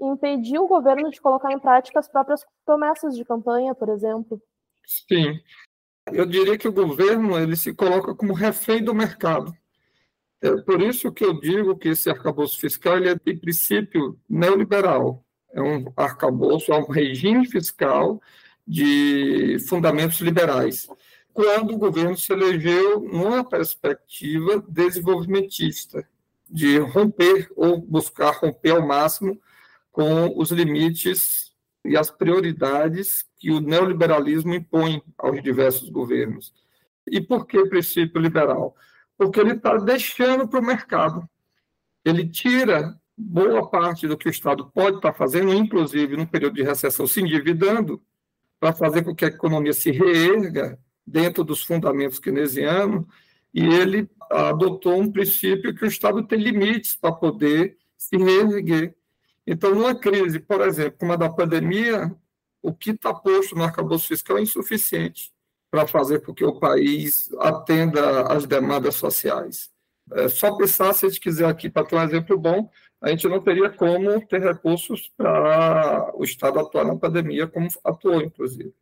impedir 0.00 0.58
o 0.58 0.68
governo 0.68 1.10
de 1.10 1.20
colocar 1.20 1.52
em 1.52 1.58
prática 1.58 1.98
as 1.98 2.08
próprias 2.08 2.44
promessas 2.64 3.16
de 3.16 3.24
campanha, 3.24 3.74
por 3.74 3.88
exemplo? 3.88 4.40
Sim. 4.86 5.40
Eu 6.12 6.24
diria 6.24 6.56
que 6.56 6.68
o 6.68 6.72
governo 6.72 7.38
ele 7.38 7.56
se 7.56 7.74
coloca 7.74 8.14
como 8.14 8.32
refém 8.32 8.82
do 8.82 8.94
mercado. 8.94 9.52
É 10.40 10.56
por 10.62 10.80
isso 10.80 11.12
que 11.12 11.24
eu 11.24 11.38
digo 11.38 11.76
que 11.76 11.88
esse 11.88 12.08
arcabouço 12.08 12.58
fiscal 12.58 12.96
ele 12.96 13.10
é, 13.10 13.14
de 13.14 13.34
princípio, 13.34 14.18
neoliberal. 14.28 15.24
É 15.52 15.62
um 15.62 15.92
arcabouço, 15.96 16.72
é 16.72 16.78
um 16.78 16.90
regime 16.90 17.46
fiscal 17.46 18.20
de 18.66 19.58
fundamentos 19.68 20.20
liberais. 20.20 20.88
Quando 21.32 21.74
o 21.74 21.78
governo 21.78 22.16
se 22.16 22.32
elegeu 22.32 23.00
numa 23.00 23.42
perspectiva 23.42 24.62
desenvolvimentista, 24.68 26.06
de 26.50 26.78
romper 26.78 27.50
ou 27.54 27.80
buscar 27.80 28.30
romper 28.30 28.70
ao 28.70 28.86
máximo 28.86 29.38
com 29.92 30.32
os 30.36 30.50
limites 30.50 31.52
e 31.84 31.96
as 31.96 32.10
prioridades 32.10 33.26
que 33.36 33.50
o 33.50 33.60
neoliberalismo 33.60 34.54
impõe 34.54 35.02
aos 35.16 35.42
diversos 35.42 35.88
governos. 35.90 36.52
E 37.06 37.20
por 37.20 37.46
que 37.46 37.66
princípio 37.66 38.20
liberal? 38.20 38.76
Porque 39.16 39.40
ele 39.40 39.52
está 39.52 39.76
deixando 39.76 40.48
para 40.48 40.60
o 40.60 40.64
mercado. 40.64 41.28
Ele 42.04 42.28
tira 42.28 42.98
boa 43.18 43.68
parte 43.68 44.06
do 44.06 44.16
que 44.16 44.28
o 44.28 44.30
Estado 44.30 44.70
pode 44.72 44.96
estar 44.96 45.12
fazendo, 45.12 45.52
inclusive 45.52 46.16
no 46.16 46.26
período 46.26 46.54
de 46.54 46.62
recessão, 46.62 47.06
se 47.06 47.20
endividando, 47.20 48.00
para 48.60 48.72
fazer 48.72 49.04
com 49.04 49.14
que 49.14 49.24
a 49.24 49.28
economia 49.28 49.72
se 49.72 49.90
reerga 49.90 50.78
dentro 51.06 51.42
dos 51.42 51.62
fundamentos 51.62 52.18
keynesianos, 52.18 53.04
e 53.52 53.64
ele 53.64 54.08
adotou 54.30 55.00
um 55.00 55.10
princípio 55.10 55.74
que 55.74 55.84
o 55.84 55.88
Estado 55.88 56.22
tem 56.22 56.38
limites 56.38 56.94
para 56.94 57.12
poder 57.12 57.76
se 57.96 58.16
reerguer. 58.16 58.94
Então, 59.46 59.74
numa 59.74 59.94
crise, 59.94 60.38
por 60.38 60.60
exemplo, 60.60 60.98
como 60.98 61.12
a 61.12 61.16
da 61.16 61.30
pandemia, 61.30 62.14
o 62.62 62.74
que 62.74 62.90
está 62.90 63.14
posto 63.14 63.54
no 63.54 63.64
arcabouço 63.64 64.08
fiscal 64.08 64.38
é 64.38 64.42
insuficiente 64.42 65.32
para 65.70 65.86
fazer 65.86 66.20
com 66.20 66.34
que 66.34 66.44
o 66.44 66.58
país 66.58 67.30
atenda 67.38 68.22
às 68.32 68.46
demandas 68.46 68.94
sociais. 68.96 69.70
É 70.12 70.28
só 70.28 70.56
pensar, 70.56 70.92
se 70.94 71.06
a 71.06 71.08
gente 71.08 71.20
quiser 71.20 71.46
aqui, 71.46 71.68
para 71.68 71.84
ter 71.84 71.96
um 71.96 72.02
exemplo 72.02 72.38
bom, 72.38 72.70
a 73.00 73.10
gente 73.10 73.28
não 73.28 73.40
teria 73.40 73.70
como 73.70 74.24
ter 74.26 74.40
recursos 74.40 75.10
para 75.16 76.10
o 76.16 76.24
Estado 76.24 76.58
atuar 76.58 76.84
na 76.84 76.96
pandemia, 76.96 77.46
como 77.46 77.68
atuou, 77.84 78.20
inclusive. 78.20 78.74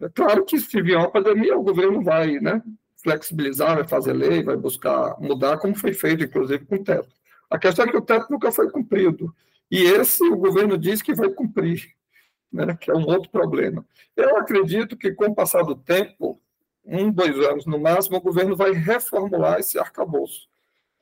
É 0.00 0.08
claro 0.08 0.44
que 0.44 0.58
se 0.58 0.82
vier 0.82 0.98
uma 0.98 1.10
pandemia, 1.10 1.56
o 1.56 1.62
governo 1.62 2.02
vai 2.02 2.38
né, 2.40 2.62
flexibilizar, 3.02 3.76
vai 3.76 3.86
fazer 3.86 4.12
lei, 4.12 4.42
vai 4.42 4.56
buscar 4.56 5.18
mudar, 5.20 5.58
como 5.58 5.74
foi 5.74 5.92
feito, 5.92 6.24
inclusive, 6.24 6.64
com 6.64 6.76
o 6.76 6.84
teto. 6.84 7.14
A 7.50 7.58
questão 7.58 7.84
é 7.84 7.90
que 7.90 7.96
o 7.96 8.02
teto 8.02 8.26
nunca 8.30 8.50
foi 8.50 8.70
cumprido. 8.70 9.34
E 9.70 9.82
esse 9.82 10.22
o 10.24 10.36
governo 10.36 10.78
diz 10.78 11.02
que 11.02 11.14
vai 11.14 11.28
cumprir, 11.28 11.94
né, 12.50 12.76
que 12.80 12.90
é 12.90 12.94
um 12.94 13.06
outro 13.06 13.30
problema. 13.30 13.84
Eu 14.16 14.38
acredito 14.38 14.96
que, 14.96 15.12
com 15.12 15.26
o 15.26 15.34
passar 15.34 15.62
do 15.62 15.76
tempo, 15.76 16.40
um, 16.84 17.10
dois 17.10 17.38
anos 17.46 17.66
no 17.66 17.78
máximo, 17.78 18.16
o 18.16 18.22
governo 18.22 18.56
vai 18.56 18.72
reformular 18.72 19.58
esse 19.60 19.78
arcabouço, 19.78 20.48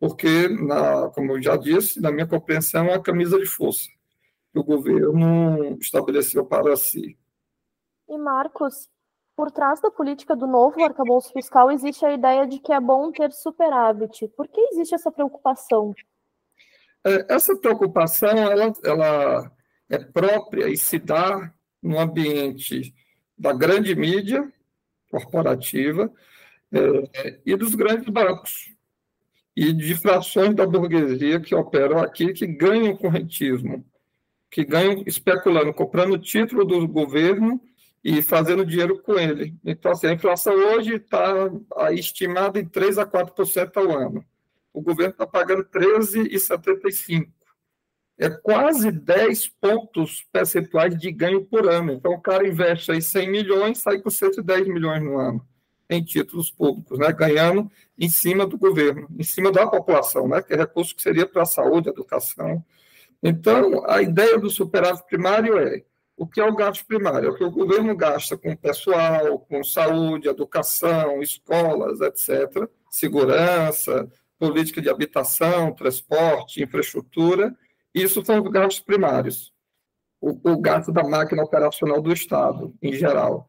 porque, 0.03 0.49
na, 0.49 1.11
como 1.11 1.31
eu 1.31 1.41
já 1.41 1.57
disse, 1.57 2.01
na 2.01 2.11
minha 2.11 2.27
compreensão, 2.27 2.87
é 2.87 2.91
uma 2.91 3.01
camisa 3.01 3.39
de 3.39 3.47
força 3.47 3.89
que 4.53 4.59
o 4.59 4.65
governo 4.65 5.79
estabeleceu 5.81 6.45
para 6.45 6.75
si. 6.75 7.17
E, 8.09 8.19
Marcos, 8.19 8.89
por 9.37 9.53
trás 9.53 9.81
da 9.81 9.93
política 9.93 10.35
do 10.35 10.45
novo 10.45 10.83
arcabouço 10.83 11.33
fiscal 11.33 11.71
existe 11.71 12.05
a 12.05 12.13
ideia 12.13 12.49
de 12.49 12.59
que 12.59 12.73
é 12.73 12.81
bom 12.81 13.13
ter 13.13 13.31
superávit. 13.31 14.27
Por 14.37 14.49
que 14.49 14.61
existe 14.73 14.93
essa 14.93 15.13
preocupação? 15.13 15.95
É, 17.05 17.33
essa 17.33 17.57
preocupação 17.57 18.31
ela, 18.31 18.73
ela 18.83 19.53
é 19.89 19.99
própria 19.99 20.69
e 20.69 20.77
se 20.77 20.99
dá 20.99 21.55
no 21.81 22.01
ambiente 22.01 22.93
da 23.39 23.53
grande 23.53 23.95
mídia 23.95 24.53
corporativa 25.09 26.13
é, 26.73 27.41
e 27.47 27.55
dos 27.55 27.77
grandes 27.77 28.09
bancos 28.09 28.73
e 29.57 29.73
de 29.73 29.95
frações 29.95 30.55
da 30.55 30.67
burguesia 30.67 31.41
que 31.41 31.55
operam 31.55 31.99
aqui 31.99 32.33
que 32.33 32.47
ganham 32.47 32.97
correntismo, 32.97 33.85
que 34.51 34.65
ganham 34.65 35.03
especulando, 35.07 35.73
comprando 35.73 36.19
título 36.19 36.65
do 36.65 36.87
governo 36.89 37.61
e 38.03 38.23
fazendo 38.23 38.67
dinheiro 38.67 39.01
com 39.03 39.19
ele. 39.19 39.55
Então, 39.65 39.93
assim, 39.93 40.09
a 40.09 40.13
inflação 40.13 40.55
hoje 40.55 40.97
está 40.97 41.51
estimada 41.93 42.59
em 42.59 42.67
3 42.67 42.99
a 42.99 43.07
4% 43.07 43.77
ao 43.77 43.91
ano 43.91 44.25
o 44.73 44.81
governo 44.81 45.13
está 45.13 45.27
pagando 45.27 45.65
13,75. 45.65 47.29
É 48.19 48.31
quase 48.31 48.91
10 48.91 49.49
pontos 49.61 50.25
percentuais 50.33 50.97
de 50.99 51.11
ganho 51.11 51.45
por 51.45 51.69
ano. 51.69 51.93
Então, 51.93 52.13
o 52.13 52.21
cara 52.21 52.47
investe 52.47 52.93
aí 52.93 53.03
100 53.03 53.31
milhões, 53.31 53.79
sai 53.79 54.01
com 54.01 54.11
110 54.11 54.69
milhões 54.69 55.03
no 55.03 55.19
ano 55.19 55.47
em 55.95 56.03
títulos 56.03 56.51
públicos, 56.51 56.99
né? 56.99 57.13
ganhando 57.13 57.71
em 57.99 58.09
cima 58.09 58.47
do 58.47 58.59
governo, 58.59 59.09
em 59.19 59.23
cima 59.23 59.51
da 59.53 59.67
população, 59.67 60.29
né? 60.29 60.43
que 60.43 60.53
é 60.53 60.57
recurso 60.57 60.95
que 60.95 61.03
seria 61.03 61.27
para 61.27 61.43
a 61.43 61.47
saúde, 61.47 61.89
educação. 61.89 62.65
Então, 63.23 63.85
a 63.89 64.03
ideia 64.03 64.39
do 64.39 64.51
superávit 64.51 65.07
primário 65.07 65.59
é 65.59 65.85
o 66.17 66.27
que 66.27 66.41
é 66.41 66.45
o 66.45 66.55
gasto 66.55 66.87
primário? 66.87 67.29
É 67.29 67.31
o 67.31 67.35
que 67.35 67.45
o 67.45 67.51
governo 67.51 67.97
gasta 67.97 68.37
com 68.37 68.55
pessoal, 68.55 69.39
com 69.41 69.65
saúde, 69.65 70.29
educação, 70.29 71.23
escolas, 71.23 72.01
etc., 72.01 72.69
segurança, 72.91 74.09
política 74.39 74.83
de 74.83 74.91
habitação, 74.91 75.73
transporte, 75.73 76.63
infraestrutura, 76.63 77.57
isso 77.95 78.25
são 78.25 78.43
os 78.43 78.51
gastos 78.51 78.81
primários. 78.81 79.53
O, 80.21 80.53
o 80.53 80.61
gasto 80.61 80.93
da 80.93 81.03
máquina 81.03 81.43
operacional 81.43 82.01
do 82.01 82.13
Estado, 82.13 82.75
em 82.83 82.93
geral. 82.93 83.49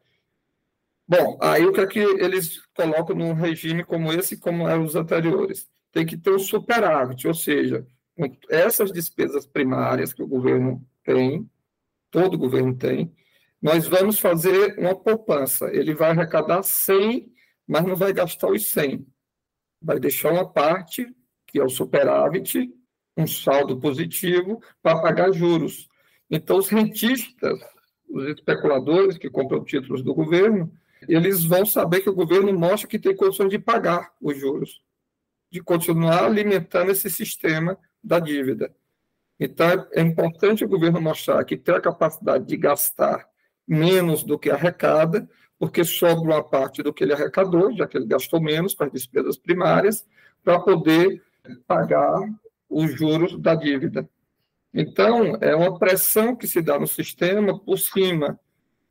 Bom, 1.07 1.37
aí 1.41 1.65
o 1.65 1.73
que 1.73 1.81
é 1.81 1.87
que 1.87 1.99
eles 1.99 2.61
colocam 2.75 3.15
num 3.15 3.33
regime 3.33 3.83
como 3.83 4.11
esse, 4.13 4.37
como 4.37 4.67
eram 4.67 4.83
os 4.83 4.95
anteriores? 4.95 5.69
Tem 5.91 6.05
que 6.05 6.17
ter 6.17 6.31
um 6.31 6.39
superávit, 6.39 7.27
ou 7.27 7.33
seja, 7.33 7.85
essas 8.49 8.91
despesas 8.91 9.45
primárias 9.45 10.13
que 10.13 10.23
o 10.23 10.27
governo 10.27 10.85
tem, 11.03 11.49
todo 12.09 12.37
governo 12.37 12.75
tem, 12.75 13.13
nós 13.61 13.87
vamos 13.87 14.19
fazer 14.19 14.77
uma 14.79 14.95
poupança. 14.95 15.69
Ele 15.73 15.93
vai 15.93 16.11
arrecadar 16.11 16.63
100, 16.63 17.31
mas 17.67 17.85
não 17.85 17.95
vai 17.95 18.13
gastar 18.13 18.49
os 18.49 18.67
100 18.67 19.05
vai 19.83 19.99
deixar 19.99 20.31
uma 20.31 20.49
parte, 20.49 21.05
que 21.45 21.59
é 21.59 21.63
o 21.63 21.69
superávit, 21.69 22.71
um 23.17 23.27
saldo 23.27 23.79
positivo, 23.79 24.63
para 24.81 25.01
pagar 25.01 25.31
juros. 25.33 25.89
Então, 26.31 26.57
os 26.57 26.69
rentistas, 26.69 27.59
os 28.09 28.25
especuladores 28.29 29.17
que 29.17 29.29
compram 29.29 29.63
títulos 29.63 30.01
do 30.01 30.15
governo, 30.15 30.71
eles 31.07 31.43
vão 31.43 31.65
saber 31.65 32.01
que 32.01 32.09
o 32.09 32.15
governo 32.15 32.53
mostra 32.53 32.87
que 32.87 32.99
tem 32.99 33.15
condições 33.15 33.49
de 33.49 33.59
pagar 33.59 34.11
os 34.21 34.37
juros, 34.37 34.81
de 35.51 35.61
continuar 35.61 36.25
alimentando 36.25 36.91
esse 36.91 37.09
sistema 37.09 37.77
da 38.03 38.19
dívida. 38.19 38.73
Então, 39.39 39.87
é 39.91 40.01
importante 40.01 40.63
o 40.63 40.67
governo 40.67 41.01
mostrar 41.01 41.43
que 41.43 41.57
tem 41.57 41.75
a 41.75 41.81
capacidade 41.81 42.45
de 42.45 42.57
gastar 42.57 43.27
menos 43.67 44.23
do 44.23 44.37
que 44.37 44.49
arrecada, 44.49 45.29
porque 45.57 45.83
sobra 45.83 46.35
uma 46.35 46.43
parte 46.43 46.83
do 46.83 46.93
que 46.93 47.03
ele 47.03 47.13
arrecadou, 47.13 47.71
já 47.73 47.87
que 47.87 47.97
ele 47.97 48.05
gastou 48.05 48.41
menos 48.41 48.75
para 48.75 48.87
as 48.87 48.93
despesas 48.93 49.37
primárias, 49.37 50.05
para 50.43 50.59
poder 50.59 51.21
pagar 51.67 52.19
os 52.69 52.93
juros 52.93 53.39
da 53.39 53.55
dívida. 53.55 54.09
Então, 54.73 55.37
é 55.39 55.55
uma 55.55 55.77
pressão 55.77 56.35
que 56.35 56.47
se 56.47 56.61
dá 56.61 56.79
no 56.79 56.87
sistema 56.87 57.57
por 57.59 57.77
cima 57.77 58.39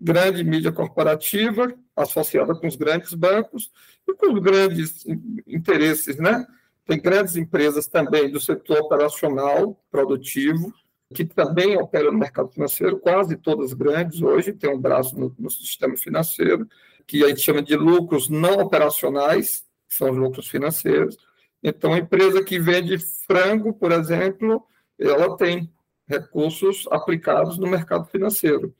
grande 0.02 0.42
mídia 0.42 0.72
corporativa 0.72 1.72
associada 1.94 2.54
com 2.54 2.66
os 2.66 2.76
grandes 2.76 3.14
bancos 3.14 3.70
e 4.08 4.14
com 4.14 4.32
os 4.32 4.40
grandes 4.40 5.04
interesses, 5.46 6.16
né? 6.16 6.44
Tem 6.84 7.00
grandes 7.00 7.36
empresas 7.36 7.86
também 7.86 8.30
do 8.30 8.40
setor 8.40 8.80
operacional 8.80 9.80
produtivo 9.90 10.74
que 11.12 11.24
também 11.24 11.76
opera 11.76 12.10
no 12.10 12.18
mercado 12.18 12.50
financeiro, 12.50 12.98
quase 12.98 13.36
todas 13.36 13.72
grandes 13.74 14.22
hoje, 14.22 14.52
tem 14.52 14.70
um 14.70 14.80
braço 14.80 15.18
no, 15.18 15.34
no 15.38 15.50
sistema 15.50 15.96
financeiro, 15.96 16.66
que 17.06 17.22
a 17.22 17.28
gente 17.28 17.40
chama 17.40 17.62
de 17.62 17.76
lucros 17.76 18.28
não 18.28 18.54
operacionais, 18.54 19.64
que 19.88 19.94
são 19.94 20.10
os 20.10 20.16
lucros 20.16 20.48
financeiros. 20.48 21.16
Então, 21.62 21.92
a 21.92 21.98
empresa 21.98 22.42
que 22.42 22.58
vende 22.58 22.98
frango, 23.26 23.74
por 23.74 23.92
exemplo, 23.92 24.64
ela 24.98 25.36
tem 25.36 25.70
recursos 26.08 26.88
aplicados 26.90 27.58
no 27.58 27.66
mercado 27.66 28.06
financeiro. 28.06 28.74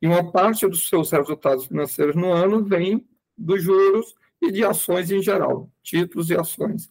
E 0.00 0.06
uma 0.06 0.30
parte 0.30 0.66
dos 0.66 0.88
seus 0.88 1.10
resultados 1.10 1.66
financeiros 1.66 2.14
no 2.14 2.32
ano 2.32 2.64
vem 2.64 3.06
dos 3.36 3.62
juros 3.62 4.14
e 4.40 4.52
de 4.52 4.64
ações 4.64 5.10
em 5.10 5.20
geral, 5.20 5.68
títulos 5.82 6.30
e 6.30 6.36
ações. 6.36 6.90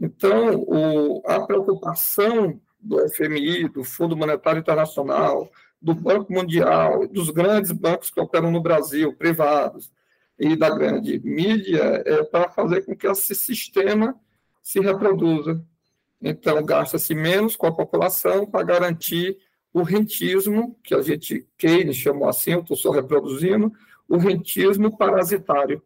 Então, 0.00 0.54
o, 0.66 1.22
a 1.26 1.40
preocupação 1.40 2.60
do 2.78 3.08
FMI, 3.08 3.68
do 3.68 3.82
Fundo 3.82 4.16
Monetário 4.16 4.60
Internacional, 4.60 5.50
do 5.80 5.94
Banco 5.94 6.32
Mundial, 6.32 7.06
dos 7.08 7.30
grandes 7.30 7.72
bancos 7.72 8.10
que 8.10 8.20
operam 8.20 8.50
no 8.50 8.60
Brasil, 8.60 9.14
privados, 9.14 9.90
e 10.38 10.54
da 10.54 10.68
grande 10.70 11.18
mídia, 11.20 12.02
é 12.04 12.22
para 12.24 12.50
fazer 12.50 12.84
com 12.84 12.94
que 12.94 13.06
esse 13.06 13.34
sistema 13.34 14.14
se 14.62 14.80
reproduza. 14.80 15.64
Então, 16.20 16.62
gasta-se 16.64 17.14
menos 17.14 17.56
com 17.56 17.66
a 17.66 17.74
população 17.74 18.46
para 18.46 18.64
garantir 18.64 19.38
o 19.76 19.82
rentismo, 19.82 20.74
que 20.82 20.94
a 20.94 21.02
gente, 21.02 21.46
Keynes 21.58 21.98
chamou 21.98 22.26
assim, 22.30 22.52
eu 22.52 22.60
estou 22.60 22.74
só 22.74 22.90
reproduzindo, 22.90 23.70
o 24.08 24.16
rentismo 24.16 24.96
parasitário, 24.96 25.82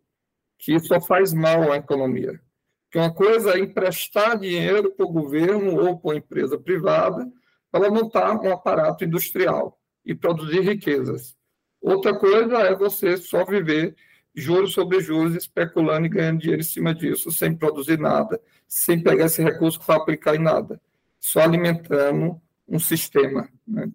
que 0.56 0.78
só 0.78 1.00
faz 1.00 1.34
mal 1.34 1.72
à 1.72 1.76
economia. 1.76 2.40
Que 2.88 2.98
uma 2.98 3.12
coisa 3.12 3.50
é 3.50 3.58
emprestar 3.58 4.38
dinheiro 4.38 4.92
para 4.92 5.04
o 5.04 5.10
governo 5.10 5.74
ou 5.74 5.98
para 5.98 6.08
uma 6.08 6.18
empresa 6.18 6.56
privada 6.56 7.28
para 7.68 7.90
montar 7.90 8.40
um 8.40 8.52
aparato 8.52 9.04
industrial 9.04 9.76
e 10.06 10.14
produzir 10.14 10.60
riquezas. 10.60 11.36
Outra 11.82 12.16
coisa 12.16 12.58
é 12.58 12.76
você 12.76 13.16
só 13.16 13.44
viver 13.44 13.96
juros 14.32 14.72
sobre 14.72 15.00
juros, 15.00 15.34
especulando 15.34 16.06
e 16.06 16.10
ganhando 16.10 16.38
dinheiro 16.38 16.60
em 16.60 16.64
cima 16.64 16.94
disso, 16.94 17.32
sem 17.32 17.56
produzir 17.56 17.98
nada, 17.98 18.40
sem 18.68 19.02
pegar 19.02 19.26
esse 19.26 19.42
recurso 19.42 19.80
para 19.84 19.96
aplicar 19.96 20.36
em 20.36 20.40
nada, 20.40 20.80
só 21.18 21.40
alimentando 21.40 22.40
um 22.70 22.78
sistema. 22.78 23.48
Né? 23.70 23.90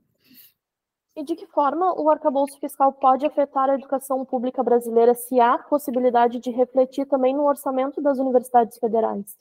E 1.15 1.24
de 1.24 1.36
que 1.36 1.48
forma 1.48 1.94
o 2.00 2.10
arcabouço 2.10 2.60
fiscal 2.60 2.91
pode 2.91 3.25
afetar 3.25 3.70
a 3.70 3.75
educação 3.75 4.25
pública 4.25 4.62
brasileira 4.63 5.13
se 5.13 5.39
há 5.39 5.58
possibilidade 5.58 6.39
de 6.39 6.50
refletir 6.50 7.05
também 7.05 7.34
no 7.34 7.46
orçamento 7.46 8.01
das 8.01 8.17
universidades 8.17 8.77
federais? 8.77 9.38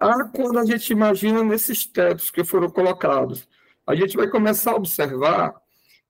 Ah, 0.00 0.24
quando 0.34 0.58
a 0.58 0.64
gente 0.64 0.92
imagina 0.92 1.44
nesses 1.44 1.86
tetos 1.86 2.30
que 2.30 2.42
foram 2.42 2.70
colocados, 2.70 3.46
a 3.86 3.94
gente 3.94 4.16
vai 4.16 4.28
começar 4.28 4.72
a 4.72 4.76
observar, 4.76 5.54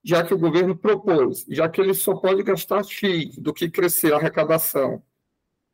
já 0.03 0.23
que 0.23 0.33
o 0.33 0.39
governo 0.39 0.75
propôs, 0.75 1.45
já 1.49 1.67
que 1.69 1.81
ele 1.81 1.93
só 1.93 2.15
pode 2.15 2.41
gastar 2.41 2.83
X 2.83 3.37
do 3.37 3.53
que 3.53 3.69
crescer 3.69 4.13
a 4.13 4.17
arrecadação, 4.17 5.03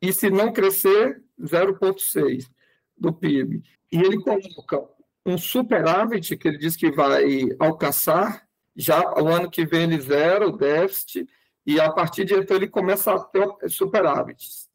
e 0.01 0.11
se 0.11 0.29
não 0.29 0.51
crescer, 0.51 1.23
0,6 1.39 2.49
do 2.97 3.13
PIB. 3.13 3.63
E 3.91 3.97
ele 3.97 4.21
coloca 4.21 4.96
um 5.27 5.37
superávit 5.37 6.37
que 6.37 6.47
ele 6.47 6.57
diz 6.57 6.75
que 6.75 6.89
vai 6.91 7.49
alcançar 7.59 8.47
já 8.75 9.01
o 9.21 9.27
ano 9.27 9.49
que 9.49 9.65
vem 9.65 9.83
ele 9.83 9.99
zera 9.99 10.47
o 10.47 10.55
déficit 10.55 11.27
e 11.65 11.79
a 11.79 11.91
partir 11.91 12.23
de 12.23 12.33
então 12.33 12.55
ele 12.55 12.67
começa 12.67 13.13
a 13.13 13.19
ter 13.19 13.45
superávites. 13.69 14.69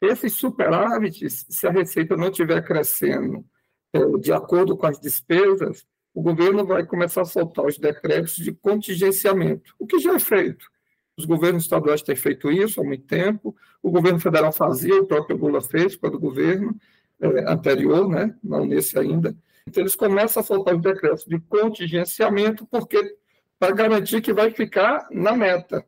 Esses 0.00 0.32
superávites, 0.34 1.44
se 1.48 1.66
a 1.66 1.70
receita 1.70 2.16
não 2.16 2.28
estiver 2.28 2.64
crescendo 2.64 3.44
é, 3.92 4.00
de 4.18 4.32
acordo 4.32 4.76
com 4.76 4.86
as 4.86 4.98
despesas, 4.98 5.86
o 6.14 6.22
governo 6.22 6.64
vai 6.64 6.86
começar 6.86 7.22
a 7.22 7.26
soltar 7.26 7.66
os 7.66 7.78
decretos 7.78 8.36
de 8.36 8.52
contingenciamento, 8.52 9.74
o 9.78 9.86
que 9.86 9.98
já 9.98 10.14
é 10.14 10.18
feito. 10.18 10.66
Os 11.16 11.24
governos 11.24 11.64
estaduais 11.64 12.02
têm 12.02 12.16
feito 12.16 12.50
isso 12.50 12.80
há 12.80 12.84
muito 12.84 13.04
tempo, 13.04 13.54
o 13.82 13.90
governo 13.90 14.18
federal 14.18 14.52
fazia, 14.52 15.00
o 15.02 15.06
próprio 15.06 15.36
Lula 15.36 15.60
fez 15.60 15.96
quando 15.96 16.14
o 16.14 16.20
governo 16.20 16.74
é, 17.20 17.52
anterior, 17.52 18.08
né, 18.08 18.34
não 18.42 18.64
nesse 18.64 18.98
ainda. 18.98 19.36
Então, 19.66 19.82
eles 19.82 19.94
começam 19.94 20.42
a 20.42 20.44
soltar 20.44 20.74
os 20.74 20.82
decretos 20.82 21.24
de 21.24 21.38
contingenciamento, 21.40 22.66
porque 22.66 23.16
para 23.58 23.74
garantir 23.74 24.20
que 24.20 24.32
vai 24.32 24.50
ficar 24.50 25.06
na 25.10 25.36
meta, 25.36 25.86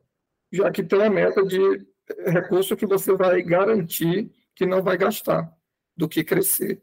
já 0.51 0.71
que 0.71 0.83
tem 0.83 0.97
uma 0.99 1.09
meta 1.09 1.43
de 1.43 1.85
recurso 2.25 2.77
que 2.77 2.85
você 2.85 3.13
vai 3.13 3.41
garantir 3.41 4.31
que 4.53 4.65
não 4.65 4.81
vai 4.81 4.97
gastar 4.97 5.51
do 5.97 6.07
que 6.07 6.23
crescer. 6.23 6.81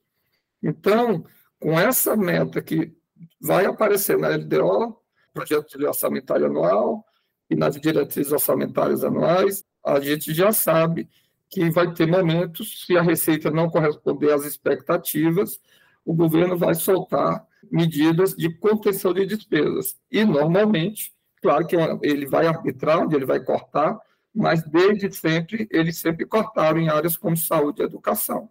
Então, 0.63 1.25
com 1.59 1.79
essa 1.79 2.17
meta 2.17 2.61
que 2.61 2.93
vai 3.41 3.65
aparecer 3.65 4.19
na 4.19 4.29
LDO, 4.29 4.99
projeto 5.33 5.79
de 5.79 5.87
orçamentário 5.87 6.47
anual, 6.47 7.05
e 7.49 7.57
nas 7.57 7.81
diretrizes 7.81 8.33
orçamentárias 8.33 9.05
anuais, 9.05 9.65
a 9.85 10.01
gente 10.01 10.33
já 10.33 10.53
sabe 10.53 11.09
que 11.49 11.71
vai 11.71 11.93
ter 11.93 12.07
momentos, 12.07 12.85
se 12.87 12.97
a 12.97 13.03
receita 13.03 13.51
não 13.51 13.69
corresponder 13.69 14.33
às 14.33 14.45
expectativas, 14.45 15.61
o 16.05 16.15
governo 16.15 16.57
vai 16.57 16.75
soltar 16.75 17.47
medidas 17.71 18.35
de 18.35 18.51
contenção 18.59 19.15
de 19.15 19.27
despesas. 19.27 19.97
E, 20.11 20.25
normalmente, 20.25 21.13
claro 21.41 21.67
que 21.67 21.77
ele 22.03 22.27
vai 22.27 22.47
arbitrar 22.47 23.01
onde 23.01 23.15
ele 23.15 23.25
vai 23.25 23.41
cortar, 23.41 23.99
mas 24.35 24.63
desde 24.65 25.13
sempre, 25.13 25.69
eles 25.71 25.99
sempre 25.99 26.27
cortaram 26.27 26.81
em 26.81 26.89
áreas 26.89 27.17
como 27.17 27.37
saúde 27.37 27.83
e 27.83 27.85
educação. 27.85 28.49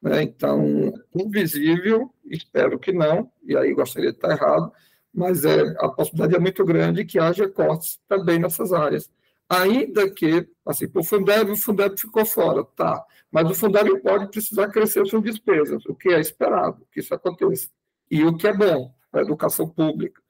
Né? 0.00 0.22
Então, 0.22 0.92
invisível, 1.14 2.12
espero 2.24 2.78
que 2.78 2.92
não, 2.92 3.30
e 3.44 3.56
aí 3.56 3.72
gostaria 3.74 4.10
de 4.10 4.16
estar 4.16 4.30
errado, 4.30 4.72
mas 5.12 5.44
é, 5.44 5.62
a 5.78 5.88
possibilidade 5.88 6.36
é 6.36 6.38
muito 6.38 6.64
grande 6.64 7.04
que 7.04 7.18
haja 7.18 7.48
cortes 7.48 7.98
também 8.08 8.38
nessas 8.38 8.72
áreas. 8.72 9.10
Ainda 9.48 10.10
que, 10.10 10.48
assim, 10.66 10.86
o 10.94 11.04
Fundeb, 11.04 11.52
o 11.52 11.56
Fundeb 11.56 11.98
ficou 11.98 12.24
fora, 12.24 12.64
tá, 12.64 13.04
mas 13.30 13.48
o 13.48 13.54
Fundeb 13.54 14.00
pode 14.00 14.28
precisar 14.30 14.68
crescer 14.68 15.06
suas 15.06 15.22
despesas, 15.22 15.84
o 15.86 15.94
que 15.94 16.08
é 16.08 16.20
esperado 16.20 16.86
que 16.90 17.00
isso 17.00 17.14
aconteça 17.14 17.68
e 18.10 18.24
o 18.24 18.36
que 18.36 18.48
é 18.48 18.52
bom 18.52 18.92
a 19.12 19.20
educação 19.20 19.68
pública. 19.68 20.20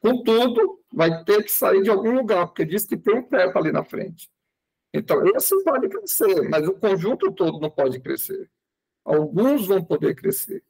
Contudo, 0.00 0.80
vai 0.92 1.24
ter 1.24 1.42
que 1.42 1.50
sair 1.50 1.82
de 1.82 1.90
algum 1.90 2.12
lugar, 2.12 2.46
porque 2.46 2.64
diz 2.64 2.84
que 2.84 2.96
tem 2.96 3.16
um 3.16 3.22
teto 3.22 3.56
ali 3.56 3.72
na 3.72 3.84
frente. 3.84 4.28
Então, 4.92 5.24
esse 5.34 5.62
pode 5.64 5.88
crescer, 5.88 6.48
mas 6.48 6.68
o 6.68 6.74
conjunto 6.74 7.32
todo 7.32 7.58
não 7.58 7.70
pode 7.70 7.98
crescer. 8.00 8.50
Alguns 9.04 9.66
vão 9.66 9.82
poder 9.82 10.14
crescer. 10.14 10.62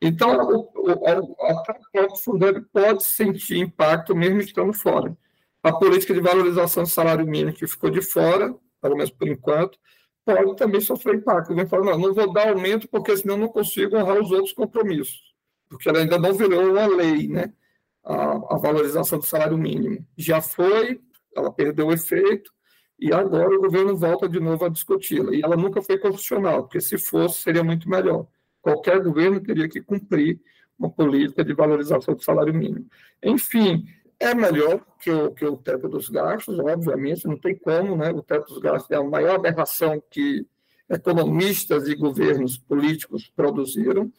Então, 0.00 0.36
o, 0.38 0.70
o, 0.74 1.62
própria 1.62 2.16
Fundeb 2.16 2.60
pode 2.72 3.04
sentir 3.04 3.58
impacto 3.58 4.14
mesmo 4.14 4.40
estando 4.40 4.72
fora. 4.72 5.16
A 5.64 5.72
política 5.72 6.14
de 6.14 6.20
valorização 6.20 6.84
do 6.84 6.88
salário 6.88 7.26
mínimo, 7.26 7.52
que 7.52 7.66
ficou 7.66 7.90
de 7.90 8.02
fora, 8.02 8.54
pelo 8.80 8.96
menos 8.96 9.10
por 9.10 9.26
enquanto, 9.26 9.78
pode 10.24 10.56
também 10.56 10.80
sofrer 10.80 11.16
impacto. 11.16 11.50
Alguém 11.50 11.66
fala, 11.66 11.84
não, 11.84 11.98
não 11.98 12.14
vou 12.14 12.32
dar 12.32 12.50
aumento 12.50 12.88
porque 12.88 13.16
senão 13.16 13.36
não 13.36 13.48
consigo 13.48 13.96
honrar 13.96 14.20
os 14.20 14.30
outros 14.30 14.52
compromissos 14.52 15.34
porque 15.74 15.88
ela 15.88 15.98
ainda 15.98 16.18
não 16.18 16.32
virou 16.32 16.70
uma 16.70 16.86
lei, 16.86 17.28
né? 17.28 17.52
A, 18.04 18.54
a, 18.54 18.58
valorização 18.58 19.18
do 19.18 19.24
salário 19.24 19.56
mínimo. 19.56 20.06
Já 20.16 20.40
foi, 20.40 21.00
ela 21.34 21.50
perdeu 21.50 21.86
o 21.86 21.92
efeito, 21.92 22.52
e 22.98 23.12
agora 23.12 23.56
o 23.56 23.60
governo 23.60 23.96
volta 23.96 24.28
de 24.28 24.38
novo 24.38 24.64
a 24.64 24.68
discuti-la. 24.68 25.34
E 25.34 25.42
ela 25.42 25.56
nunca 25.56 25.82
foi 25.82 25.98
constitucional, 25.98 26.62
porque 26.62 26.80
se 26.80 26.98
fosse, 26.98 27.42
seria 27.42 27.64
muito 27.64 27.88
melhor. 27.88 28.26
Qualquer 28.60 29.02
governo 29.02 29.40
teria 29.40 29.68
que 29.68 29.80
cumprir 29.80 30.40
uma 30.78 30.90
política 30.90 31.44
de 31.44 31.54
valorização 31.54 32.14
do 32.14 32.22
salário 32.22 32.54
mínimo. 32.54 32.86
Enfim, 33.22 33.86
é 34.18 34.34
melhor 34.34 34.84
que 35.00 35.10
o, 35.10 35.30
que 35.32 35.44
o 35.44 35.56
teto 35.56 35.88
dos 35.88 36.08
gastos, 36.08 36.58
obviamente, 36.58 37.26
não 37.26 37.36
tem 37.36 37.56
como, 37.56 37.96
né? 37.96 38.10
O 38.10 38.22
teto 38.22 38.48
dos 38.48 38.58
gastos 38.58 38.90
é 38.90 38.96
a 38.96 39.02
maior 39.02 39.36
aberração 39.36 40.02
que 40.10 40.46
economistas 40.88 41.88
e 41.88 41.94
governos 41.94 42.58
políticos 42.58 43.30
produziram 43.34 44.12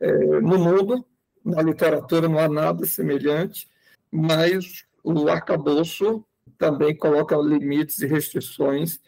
é, 0.00 0.40
no 0.40 0.58
mundo, 0.58 1.04
na 1.44 1.60
literatura 1.62 2.28
não 2.28 2.38
há 2.38 2.48
nada 2.48 2.86
semelhante, 2.86 3.68
mas 4.10 4.84
o 5.02 5.28
arcabouço 5.28 6.24
também 6.56 6.96
coloca 6.96 7.36
limites 7.36 7.98
e 8.00 8.06
restrições 8.06 9.00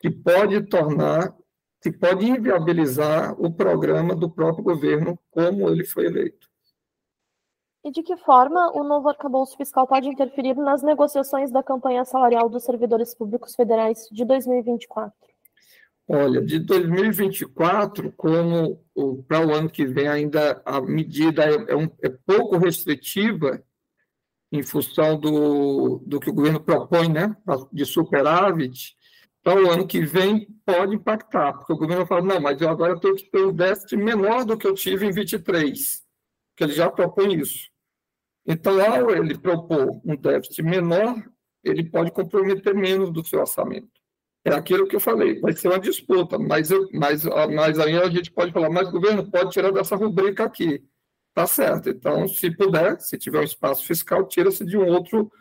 que 0.00 0.10
pode 0.10 0.60
tornar, 0.62 1.34
que 1.80 1.92
pode 1.92 2.26
inviabilizar 2.26 3.34
o 3.40 3.52
programa 3.52 4.14
do 4.14 4.28
próprio 4.28 4.64
governo 4.64 5.18
como 5.30 5.68
ele 5.68 5.84
foi 5.84 6.06
eleito. 6.06 6.53
E 7.84 7.90
de 7.90 8.02
que 8.02 8.16
forma 8.16 8.72
o 8.72 8.82
novo 8.82 9.10
arcabouço 9.10 9.58
fiscal 9.58 9.86
pode 9.86 10.08
interferir 10.08 10.54
nas 10.54 10.82
negociações 10.82 11.50
da 11.50 11.62
campanha 11.62 12.02
salarial 12.06 12.48
dos 12.48 12.64
servidores 12.64 13.14
públicos 13.14 13.54
federais 13.54 14.08
de 14.10 14.24
2024? 14.24 15.12
Olha, 16.08 16.40
de 16.40 16.58
2024, 16.60 18.12
como 18.12 18.82
para 19.28 19.46
o 19.46 19.54
ano 19.54 19.68
que 19.68 19.84
vem 19.84 20.08
ainda 20.08 20.62
a 20.64 20.80
medida 20.80 21.44
é, 21.44 21.72
é, 21.72 21.76
um, 21.76 21.88
é, 22.02 22.08
pouco 22.08 22.56
restritiva, 22.56 23.62
em 24.50 24.62
função 24.62 25.18
do, 25.18 25.98
do 26.06 26.20
que 26.20 26.30
o 26.30 26.34
governo 26.34 26.60
propõe, 26.60 27.08
né, 27.08 27.36
de 27.72 27.84
superávit, 27.84 28.96
para 29.42 29.62
o 29.62 29.70
ano 29.70 29.86
que 29.86 30.00
vem 30.00 30.46
pode 30.64 30.94
impactar, 30.94 31.54
porque 31.54 31.72
o 31.72 31.76
governo 31.76 32.06
fala, 32.06 32.22
não, 32.22 32.40
mas 32.40 32.60
eu 32.60 32.68
agora 32.68 32.98
tenho 32.98 33.16
que 33.16 33.30
ter 33.30 33.44
um 33.44 33.52
déficit 33.52 33.96
menor 33.96 34.44
do 34.44 34.56
que 34.56 34.66
eu 34.66 34.74
tive 34.74 35.06
em 35.06 35.10
23, 35.10 36.02
que 36.56 36.64
ele 36.64 36.72
já 36.72 36.90
propõe 36.90 37.34
isso. 37.34 37.73
Então, 38.46 38.78
ao 38.84 39.10
ele 39.10 39.38
propor 39.38 40.00
um 40.04 40.16
déficit 40.16 40.62
menor, 40.62 41.22
ele 41.62 41.88
pode 41.88 42.10
comprometer 42.10 42.74
menos 42.74 43.10
do 43.10 43.24
seu 43.26 43.40
orçamento 43.40 44.04
é 44.44 44.52
aquilo 44.52 44.86
que 44.86 44.94
eu 44.94 45.00
falei, 45.00 45.40
vai 45.40 45.54
ser 45.54 45.68
uma 45.68 45.78
disputa, 45.78 46.38
mas, 46.38 46.70
eu, 46.70 46.86
mas, 46.92 47.24
mas 47.24 47.78
aí 47.78 47.96
a 47.96 48.10
gente 48.10 48.30
pode 48.30 48.52
falar, 48.52 48.68
mas 48.68 48.88
o 48.88 48.92
governo 48.92 49.30
pode 49.30 49.50
tirar 49.50 49.72
dessa 49.72 49.96
rubrica 49.96 50.44
aqui. 50.44 50.84
tá 51.34 51.46
certo. 51.46 51.88
Então, 51.88 52.28
se 52.28 52.50
puder, 52.50 53.00
se 53.00 53.16
tiver 53.16 53.40
um 53.40 53.44
espaço 53.44 53.86
fiscal, 53.86 54.28
tira-se 54.28 54.64
de 54.64 54.76
um 54.76 54.86
outro, 54.86 55.32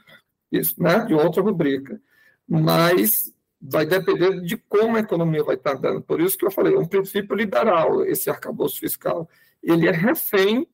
né, 0.78 1.06
de 1.06 1.14
outra 1.14 1.42
rubrica. 1.42 2.00
Mas 2.48 3.34
vai 3.62 3.86
depender 3.86 4.42
de 4.42 4.58
como 4.58 4.96
a 4.96 5.02
economia 5.02 5.44
vai 5.44 5.56
estar 5.56 5.76
dando. 5.76 6.02
Por 6.02 6.22
isso 6.22 6.38
que 6.38 6.46
eu 6.46 6.52
falei, 6.52 6.74
é 6.74 6.80
um 6.80 6.88
princípio 6.88 7.36
liberal 7.36 8.06
esse 8.06 8.30
arcabouço 8.30 8.80
fiscal. 8.80 9.30
Ele 9.62 9.88
é 9.88 9.92
refém 9.92 10.66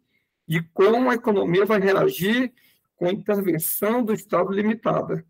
de 0.50 0.64
como 0.74 1.12
a 1.12 1.14
economia 1.14 1.64
vai 1.64 1.80
reagir 1.80 2.52
com 2.96 3.06
a 3.06 3.12
intervenção 3.12 4.04
do 4.04 4.12
Estado 4.12 4.52
limitada. 4.52 5.24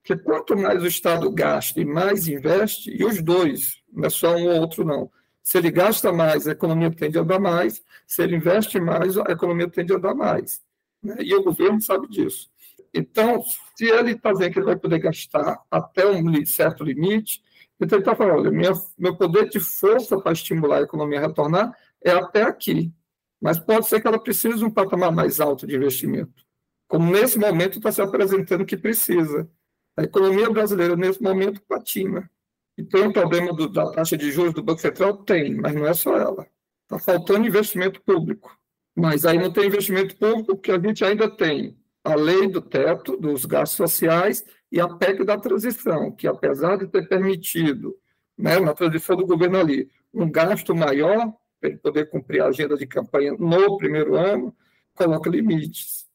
Porque 0.00 0.22
quanto 0.22 0.56
mais 0.56 0.80
o 0.80 0.86
Estado 0.86 1.28
gasta 1.32 1.80
e 1.80 1.84
mais 1.84 2.28
investe, 2.28 2.88
e 2.88 3.04
os 3.04 3.20
dois, 3.20 3.82
não 3.92 4.04
é 4.04 4.10
só 4.10 4.36
um 4.36 4.46
ou 4.46 4.60
outro, 4.60 4.84
não. 4.84 5.10
Se 5.42 5.58
ele 5.58 5.72
gasta 5.72 6.12
mais, 6.12 6.46
a 6.46 6.52
economia 6.52 6.88
tende 6.90 7.18
a 7.18 7.22
andar 7.22 7.40
mais. 7.40 7.82
Se 8.06 8.22
ele 8.22 8.36
investe 8.36 8.80
mais, 8.80 9.18
a 9.18 9.32
economia 9.32 9.68
tende 9.68 9.92
a 9.92 9.96
andar 9.96 10.14
mais. 10.14 10.62
Né? 11.02 11.16
E 11.18 11.34
o 11.34 11.42
governo 11.42 11.80
sabe 11.80 12.08
disso. 12.08 12.48
Então, 12.94 13.42
se 13.74 13.86
ele 13.86 14.12
está 14.12 14.32
dizendo 14.32 14.52
que 14.52 14.58
ele 14.60 14.66
vai 14.66 14.76
poder 14.76 15.00
gastar 15.00 15.60
até 15.68 16.06
um 16.06 16.46
certo 16.46 16.84
limite, 16.84 17.42
então 17.80 17.98
ele 17.98 18.02
está 18.02 18.14
falando, 18.14 18.38
olha, 18.38 18.50
minha, 18.52 18.72
meu 18.96 19.16
poder 19.16 19.48
de 19.48 19.58
força 19.58 20.20
para 20.20 20.32
estimular 20.32 20.78
a 20.78 20.82
economia 20.82 21.18
a 21.18 21.26
retornar 21.26 21.76
é 22.04 22.12
até 22.12 22.42
aqui. 22.42 22.92
Mas 23.40 23.58
pode 23.58 23.86
ser 23.86 24.00
que 24.00 24.06
ela 24.06 24.18
precise 24.18 24.58
de 24.58 24.64
um 24.64 24.70
patamar 24.70 25.10
mais 25.10 25.40
alto 25.40 25.66
de 25.66 25.74
investimento. 25.74 26.44
Como 26.86 27.10
nesse 27.10 27.38
momento 27.38 27.78
está 27.78 27.90
se 27.90 28.02
apresentando 28.02 28.66
que 28.66 28.76
precisa. 28.76 29.48
A 29.96 30.02
economia 30.02 30.50
brasileira, 30.50 30.96
nesse 30.96 31.22
momento, 31.22 31.62
patina. 31.62 32.30
E 32.76 32.84
tem 32.84 33.02
um 33.02 33.12
problema 33.12 33.52
do, 33.52 33.68
da 33.68 33.90
taxa 33.90 34.16
de 34.16 34.30
juros 34.30 34.54
do 34.54 34.62
Banco 34.62 34.80
Central? 34.80 35.18
Tem, 35.18 35.54
mas 35.54 35.74
não 35.74 35.86
é 35.86 35.94
só 35.94 36.16
ela. 36.16 36.46
Está 36.82 36.98
faltando 36.98 37.46
investimento 37.46 38.02
público. 38.02 38.56
Mas 38.96 39.24
aí 39.24 39.38
não 39.38 39.52
tem 39.52 39.66
investimento 39.66 40.16
público 40.16 40.56
porque 40.56 40.72
a 40.72 40.78
gente 40.78 41.04
ainda 41.04 41.28
tem 41.30 41.78
a 42.02 42.14
lei 42.14 42.48
do 42.48 42.60
teto 42.60 43.16
dos 43.16 43.44
gastos 43.44 43.76
sociais 43.76 44.44
e 44.72 44.80
a 44.80 44.88
PEC 44.88 45.24
da 45.24 45.38
transição, 45.38 46.10
que 46.12 46.26
apesar 46.26 46.76
de 46.76 46.86
ter 46.86 47.08
permitido, 47.08 47.96
né, 48.36 48.58
na 48.58 48.72
transição 48.72 49.16
do 49.16 49.26
governo 49.26 49.58
ali, 49.58 49.90
um 50.12 50.30
gasto 50.30 50.74
maior 50.74 51.32
para 51.60 51.68
ele 51.68 51.78
poder 51.78 52.08
cumprir 52.08 52.40
a 52.40 52.46
agenda 52.46 52.76
de 52.76 52.86
campanha 52.86 53.34
no 53.38 53.76
primeiro 53.76 54.16
ano, 54.16 54.56
coloca 54.94 55.28
limites. 55.28 56.06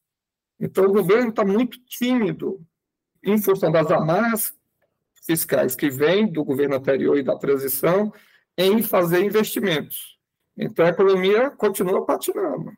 Então, 0.58 0.84
o 0.84 0.92
governo 0.92 1.30
está 1.30 1.44
muito 1.44 1.78
tímido 1.84 2.60
em 3.22 3.38
função 3.38 3.70
das 3.70 3.90
amarras 3.90 4.54
fiscais 5.22 5.74
que 5.74 5.88
vêm 5.88 6.26
do 6.30 6.44
governo 6.44 6.76
anterior 6.76 7.16
e 7.16 7.22
da 7.22 7.36
transição 7.36 8.12
em 8.56 8.82
fazer 8.82 9.24
investimentos. 9.24 10.18
Então, 10.56 10.84
a 10.84 10.88
economia 10.88 11.50
continua 11.50 12.04
patinando. 12.04 12.72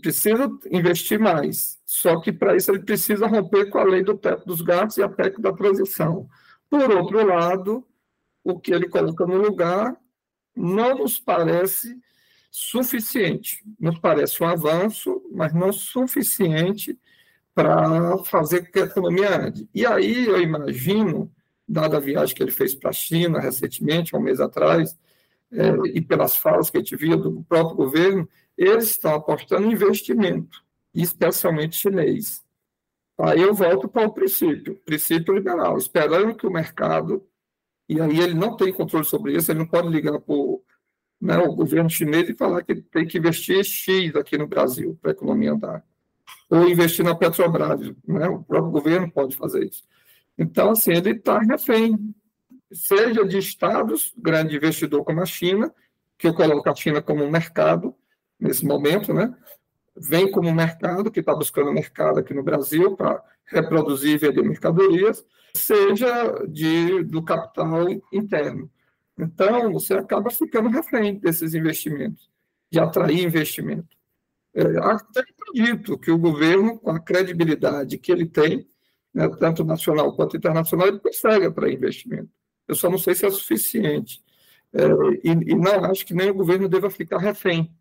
Precisa 0.00 0.48
investir 0.70 1.18
mais, 1.18 1.80
só 1.84 2.20
que 2.20 2.32
para 2.32 2.56
isso 2.56 2.70
ele 2.70 2.84
precisa 2.84 3.26
romper 3.26 3.68
com 3.68 3.78
a 3.78 3.84
lei 3.84 4.02
do 4.02 4.16
teto 4.16 4.46
dos 4.46 4.62
gastos 4.62 4.96
e 4.98 5.02
a 5.02 5.08
PEC 5.08 5.40
da 5.40 5.52
transição. 5.52 6.28
Por 6.70 6.90
outro 6.90 7.26
lado, 7.26 7.84
o 8.42 8.58
que 8.58 8.72
ele 8.72 8.88
coloca 8.88 9.26
no 9.26 9.36
lugar 9.36 9.96
não 10.56 10.98
nos 10.98 11.18
parece 11.18 11.98
suficiente. 12.50 13.64
Nos 13.78 13.98
parece 13.98 14.42
um 14.42 14.46
avanço, 14.46 15.22
mas 15.32 15.52
não 15.52 15.72
suficiente 15.72 16.98
para 17.54 18.18
fazer 18.24 18.62
com 18.62 18.72
que 18.72 18.80
a 18.80 18.84
economia 18.84 19.36
ande. 19.36 19.68
E 19.74 19.86
aí 19.86 20.26
eu 20.26 20.40
imagino, 20.40 21.32
dada 21.66 21.96
a 21.96 22.00
viagem 22.00 22.34
que 22.34 22.42
ele 22.42 22.50
fez 22.50 22.74
para 22.74 22.90
a 22.90 22.92
China 22.92 23.40
recentemente, 23.40 24.14
há 24.14 24.18
um 24.18 24.22
mês 24.22 24.40
atrás, 24.40 24.98
é, 25.52 25.70
e 25.94 26.00
pelas 26.00 26.36
falas 26.36 26.68
que 26.68 26.78
gente 26.78 26.96
via 26.96 27.16
do 27.16 27.44
próprio 27.44 27.76
governo, 27.76 28.28
eles 28.56 28.90
estão 28.90 29.14
apostando 29.14 29.66
em 29.66 29.72
investimento, 29.72 30.62
especialmente 30.92 31.76
chinês. 31.76 32.44
Aí 33.18 33.40
eu 33.40 33.54
volto 33.54 33.88
para 33.88 34.06
o 34.06 34.12
princípio, 34.12 34.80
princípio 34.84 35.34
liberal, 35.34 35.78
esperando 35.78 36.34
que 36.34 36.46
o 36.46 36.50
mercado, 36.50 37.24
e 37.88 38.00
aí 38.00 38.18
ele 38.18 38.34
não 38.34 38.56
tem 38.56 38.72
controle 38.72 39.04
sobre 39.04 39.36
isso, 39.36 39.50
ele 39.50 39.58
não 39.58 39.66
pode 39.66 39.88
ligar 39.88 40.18
para 40.20 40.34
né, 41.20 41.38
o 41.38 41.54
governo 41.54 41.90
chinês 41.90 42.28
e 42.28 42.34
falar 42.34 42.62
que 42.62 42.74
tem 42.76 43.06
que 43.06 43.18
investir 43.18 43.62
X 43.64 44.14
aqui 44.16 44.38
no 44.38 44.46
Brasil 44.46 44.98
para 45.00 45.10
a 45.10 45.14
economia 45.14 45.52
andar. 45.52 45.84
Ou 46.50 46.68
investir 46.68 47.04
na 47.04 47.14
Petrobras, 47.14 47.80
né, 48.06 48.28
o 48.28 48.42
próprio 48.42 48.70
governo 48.70 49.10
pode 49.10 49.36
fazer 49.36 49.66
isso. 49.66 49.82
Então, 50.38 50.70
assim, 50.70 50.92
ele 50.92 51.10
está 51.10 51.38
refém, 51.38 52.14
seja 52.72 53.24
de 53.24 53.38
estados, 53.38 54.12
grande 54.16 54.56
investidor 54.56 55.04
como 55.04 55.20
a 55.20 55.26
China, 55.26 55.72
que 56.18 56.26
eu 56.26 56.34
coloco 56.34 56.68
a 56.68 56.74
China 56.74 57.00
como 57.02 57.24
um 57.24 57.30
mercado, 57.30 57.94
nesse 58.38 58.64
momento, 58.64 59.12
né? 59.12 59.34
Vem 59.96 60.30
como 60.30 60.52
mercado, 60.52 61.10
que 61.10 61.20
está 61.20 61.34
buscando 61.34 61.72
mercado 61.72 62.18
aqui 62.18 62.34
no 62.34 62.42
Brasil 62.42 62.96
para 62.96 63.22
reproduzir 63.44 64.14
e 64.14 64.18
vender 64.18 64.42
mercadorias, 64.42 65.24
seja 65.54 66.44
de, 66.48 67.04
do 67.04 67.22
capital 67.22 67.86
interno. 68.12 68.70
Então, 69.16 69.72
você 69.72 69.94
acaba 69.94 70.30
ficando 70.30 70.68
refém 70.68 71.18
desses 71.18 71.54
investimentos, 71.54 72.28
de 72.70 72.80
atrair 72.80 73.24
investimento. 73.24 73.96
É, 74.52 74.62
até 74.78 75.20
acredito 75.20 75.98
que 75.98 76.10
o 76.10 76.18
governo, 76.18 76.78
com 76.78 76.90
a 76.90 76.98
credibilidade 76.98 77.98
que 77.98 78.10
ele 78.10 78.26
tem, 78.26 78.68
né, 79.12 79.28
tanto 79.38 79.64
nacional 79.64 80.14
quanto 80.16 80.36
internacional, 80.36 80.88
ele 80.88 80.98
consegue 80.98 81.46
atrair 81.46 81.74
investimento. 81.74 82.30
Eu 82.66 82.74
só 82.74 82.90
não 82.90 82.98
sei 82.98 83.14
se 83.14 83.24
é 83.24 83.30
suficiente. 83.30 84.20
É, 84.72 84.82
e, 85.22 85.30
e 85.30 85.54
não 85.54 85.84
acho 85.84 86.04
que 86.04 86.14
nem 86.14 86.30
o 86.30 86.34
governo 86.34 86.68
deva 86.68 86.90
ficar 86.90 87.18
refém 87.18 87.72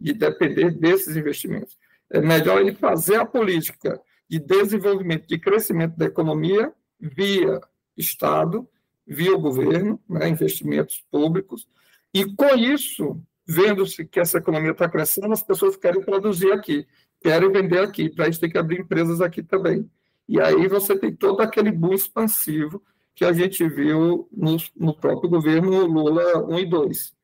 de 0.00 0.12
depender 0.12 0.70
desses 0.70 1.16
investimentos. 1.16 1.76
É 2.10 2.20
melhor 2.20 2.60
ele 2.60 2.74
fazer 2.74 3.16
a 3.16 3.26
política 3.26 4.00
de 4.28 4.38
desenvolvimento, 4.38 5.26
de 5.26 5.38
crescimento 5.38 5.96
da 5.96 6.06
economia 6.06 6.72
via 6.98 7.60
Estado, 7.96 8.68
via 9.06 9.34
o 9.34 9.40
governo, 9.40 10.00
né, 10.08 10.28
investimentos 10.28 11.04
públicos, 11.10 11.68
e 12.12 12.24
com 12.34 12.56
isso, 12.56 13.20
vendo-se 13.46 14.04
que 14.04 14.20
essa 14.20 14.38
economia 14.38 14.72
está 14.72 14.88
crescendo, 14.88 15.32
as 15.32 15.42
pessoas 15.42 15.76
querem 15.76 16.02
produzir 16.02 16.52
aqui, 16.52 16.86
querem 17.20 17.50
vender 17.50 17.80
aqui, 17.80 18.08
para 18.08 18.28
isso 18.28 18.40
tem 18.40 18.50
que 18.50 18.58
abrir 18.58 18.80
empresas 18.80 19.20
aqui 19.20 19.42
também. 19.42 19.88
E 20.28 20.40
aí 20.40 20.68
você 20.68 20.96
tem 20.96 21.14
todo 21.14 21.40
aquele 21.40 21.72
boom 21.72 21.92
expansivo 21.92 22.82
que 23.14 23.24
a 23.24 23.32
gente 23.32 23.68
viu 23.68 24.28
no, 24.32 24.56
no 24.76 24.94
próprio 24.94 25.28
governo 25.28 25.84
Lula 25.86 26.44
1 26.46 26.58
e 26.58 26.66
2. 26.66 27.19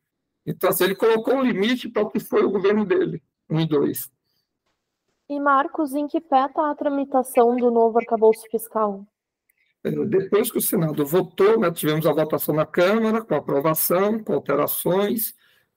Então, 0.47 0.69
assim, 0.69 0.85
ele 0.85 0.95
colocou 0.95 1.35
um 1.35 1.43
limite 1.43 1.89
para 1.89 2.03
o 2.03 2.09
que 2.09 2.21
foi 2.21 2.45
o 2.45 2.49
governo 2.49 2.85
dele, 2.85 3.21
um 3.49 3.59
e 3.59 3.67
dois. 3.67 4.09
E, 5.29 5.37
Marcos, 5.41 5.93
em 5.93 6.07
que 6.07 6.21
pé 6.21 6.45
está 6.45 6.71
a 6.71 6.75
tramitação 6.75 7.57
do 7.57 7.69
novo 7.69 7.99
arcabouço 7.99 8.43
fiscal? 8.49 9.05
É, 9.83 9.91
depois 9.91 10.49
que 10.49 10.57
o 10.57 10.61
Senado 10.61 11.05
votou, 11.05 11.59
né, 11.59 11.69
tivemos 11.69 12.05
a 12.05 12.13
votação 12.13 12.55
na 12.55 12.65
Câmara, 12.65 13.21
com 13.21 13.35
aprovação, 13.35 14.23
com 14.23 14.33
alterações, 14.33 15.35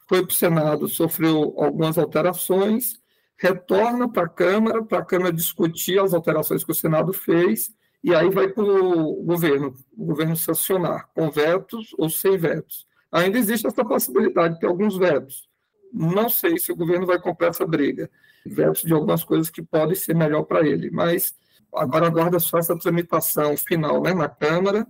foi 0.09 0.23
para 0.23 0.31
o 0.31 0.37
Senado, 0.37 0.87
sofreu 0.87 1.53
algumas 1.59 1.99
alterações, 1.99 3.01
retorna 3.37 4.09
para 4.09 4.27
a 4.27 4.29
Câmara, 4.29 4.85
para 4.85 4.99
a 4.99 5.05
Câmara 5.05 5.33
discutir 5.33 5.99
as 5.99 6.15
alterações 6.15 6.63
que 6.63 6.71
o 6.71 6.75
Senado 6.75 7.13
fez, 7.13 7.75
e 8.05 8.15
aí 8.15 8.31
vai 8.31 8.47
para 8.47 8.63
o 8.63 9.25
governo, 9.25 9.75
o 9.99 10.07
governo 10.07 10.37
sancionar, 10.37 11.09
com 11.13 11.29
vetos 11.29 11.93
ou 11.99 12.09
sem 12.09 12.39
vetos 12.39 12.89
ainda 13.11 13.39
existe 13.39 13.67
essa 13.67 13.85
possibilidade 13.85 14.55
de 14.55 14.61
ter 14.61 14.67
alguns 14.67 14.97
vetos. 14.97 15.49
Não 15.93 16.29
sei 16.29 16.59
se 16.59 16.71
o 16.71 16.77
governo 16.77 17.07
vai 17.07 17.21
comprar 17.21 17.49
essa 17.49 17.67
briga. 17.67 18.11
Vetos 18.47 18.83
de 18.83 18.93
algumas 18.93 19.25
coisas 19.25 19.51
que 19.51 19.63
podem 19.63 19.95
ser 19.95 20.15
melhor 20.15 20.45
para 20.45 20.67
ele, 20.67 20.91
mas 20.91 21.35
agora 21.75 22.07
aguarda 22.07 22.39
só 22.39 22.59
essa 22.59 22.79
tramitação 22.79 23.57
final 23.57 24.01
né, 24.01 24.15
na 24.15 24.29
Câmara, 24.29 24.87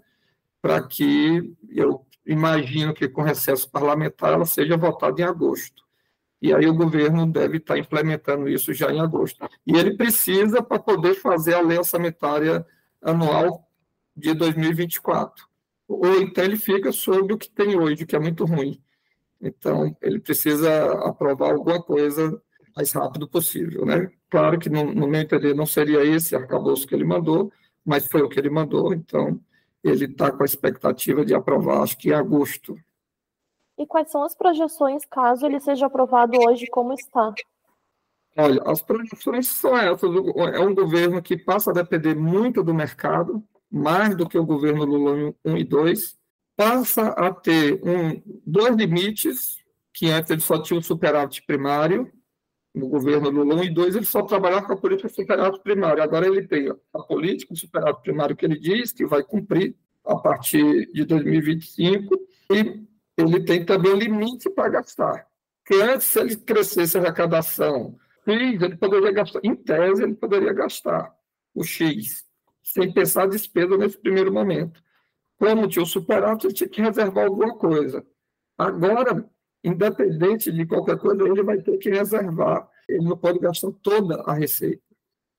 para 0.63 0.83
que 0.83 1.55
eu 1.71 2.07
imagino 2.27 2.95
que 2.95 3.09
com 3.09 3.23
recesso 3.23 3.69
parlamentar 3.71 4.35
ela 4.35 4.45
seja 4.45 4.77
votada 4.77 5.21
em 5.21 5.25
agosto. 5.25 5.83
E 6.41 6.55
aí 6.55 6.67
o 6.67 6.75
governo 6.75 7.27
deve 7.27 7.59
estar 7.59 7.79
implementando 7.79 8.49
isso 8.49 8.73
já 8.73 8.91
em 8.91 9.01
agosto. 9.01 9.47
E 9.67 9.77
ele 9.77 9.97
precisa 9.97 10.63
para 10.63 10.79
poder 10.79 11.15
fazer 11.15 11.55
a 11.55 11.61
lei 11.61 11.79
orçamentária 11.79 12.65
anual 13.03 13.69
de 14.17 14.33
2024 14.35 15.50
ou 15.93 16.23
então 16.23 16.45
ele 16.45 16.57
fica 16.57 16.93
sobre 16.93 17.33
o 17.33 17.39
que 17.39 17.51
tem 17.51 17.77
hoje, 17.77 18.07
que 18.07 18.15
é 18.15 18.19
muito 18.19 18.45
ruim. 18.45 18.81
Então, 19.41 19.97
ele 20.01 20.21
precisa 20.21 20.93
aprovar 21.05 21.53
alguma 21.53 21.83
coisa 21.83 22.41
mais 22.77 22.93
rápido 22.93 23.27
possível, 23.27 23.85
né? 23.85 24.11
Claro 24.29 24.59
que, 24.59 24.69
no, 24.69 24.95
no 24.95 25.09
meu 25.09 25.21
entender, 25.21 25.55
não 25.55 25.67
seria 25.67 26.05
esse 26.05 26.37
arcabouço 26.37 26.87
que 26.87 26.95
ele 26.95 27.05
mandou, 27.05 27.53
mas 27.85 28.07
foi 28.07 28.23
o 28.23 28.29
que 28.29 28.39
ele 28.39 28.51
mandou, 28.51 28.95
então 28.95 29.41
ele 29.83 30.05
está 30.05 30.31
com 30.31 30.43
a 30.43 30.47
expectativa 30.47 31.25
de 31.25 31.35
aprovar, 31.35 31.83
acho 31.83 31.99
que 31.99 32.11
em 32.11 32.13
agosto. 32.13 32.79
E 33.77 33.87
quais 33.87 34.11
são 34.11 34.23
as 34.23 34.35
projeções 34.35 35.05
caso 35.07 35.47
ele 35.47 35.59
seja 35.59 35.87
aprovado 35.87 36.39
hoje 36.39 36.67
como 36.67 36.93
está? 36.93 37.33
Olha, 38.37 38.63
as 38.67 38.81
projeções 38.81 39.49
são 39.49 39.77
essas. 39.77 40.11
É 40.55 40.61
um 40.61 40.75
governo 40.75 41.21
que 41.21 41.37
passa 41.37 41.71
a 41.71 41.75
depender 41.75 42.15
muito 42.15 42.63
do 42.63 42.73
mercado, 42.73 43.43
mais 43.71 44.17
do 44.17 44.29
que 44.29 44.39
o 44.39 44.45
governo 44.45 44.85
Lula 44.85 45.35
1 45.45 45.57
e 45.57 45.65
2, 45.65 46.19
passa 46.57 47.09
a 47.09 47.33
ter 47.33 47.81
um, 47.83 48.23
dois 48.45 48.75
limites, 48.77 49.59
que 49.93 50.11
antes 50.11 50.31
ele 50.31 50.41
só 50.41 50.61
tinha 50.61 50.79
o 50.79 50.83
superávit 50.83 51.43
primário, 51.47 52.11
no 52.75 52.89
governo 52.89 53.31
Lula 53.31 53.57
1 53.57 53.65
e 53.65 53.71
2, 53.71 53.97
ele 53.97 54.05
só 54.05 54.23
trabalhava 54.23 54.67
com 54.67 54.73
a 54.73 54.77
política 54.77 55.09
superávit 55.09 55.63
primário. 55.63 56.03
Agora 56.03 56.27
ele 56.27 56.47
tem 56.47 56.73
a 56.93 56.99
política 57.01 57.55
superávit 57.55 58.03
primário 58.03 58.37
que 58.37 58.45
ele 58.45 58.59
diz 58.59 58.93
que 58.93 59.07
vai 59.07 59.23
cumprir 59.23 59.77
a 60.05 60.17
partir 60.17 60.91
de 60.93 61.05
2025 61.05 62.15
e 62.53 62.85
ele 63.17 63.45
tem 63.45 63.65
também 63.65 63.93
um 63.93 63.97
limite 63.97 64.49
para 64.51 64.69
gastar. 64.69 65.27
Que 65.67 65.75
antes, 65.75 66.07
se 66.07 66.21
ele 66.21 66.37
crescesse 66.37 66.97
a 66.97 67.01
arrecadação 67.01 67.97
X, 68.27 68.63
ele 68.63 68.77
poderia 68.77 69.13
gastar, 69.13 69.41
em 69.43 69.55
tese, 69.55 70.03
ele 70.03 70.15
poderia 70.15 70.53
gastar 70.53 71.13
o 71.55 71.65
X, 71.65 72.25
sem 72.63 72.93
pensar 72.93 73.29
despesa 73.29 73.77
nesse 73.77 73.99
primeiro 73.99 74.33
momento. 74.33 74.83
Como 75.39 75.69
tinha 75.69 75.83
o 75.83 75.87
superávit, 75.87 76.47
ele 76.47 76.55
tinha 76.55 76.69
que 76.69 76.83
reservar 76.83 77.27
alguma 77.27 77.57
coisa. 77.57 78.07
Agora, 78.59 79.29
independente 79.65 80.53
de 80.53 80.67
qualquer 80.67 80.99
coisa, 80.99 81.23
ele 81.27 81.43
vai 81.43 81.59
ter 81.59 81.79
que 81.79 81.91
reservar. 81.91 82.69
Ele 82.89 83.05
não 83.05 83.17
pode 83.17 83.39
gastar 83.39 83.71
toda 83.83 84.23
a 84.23 84.35
receita. 84.35 84.83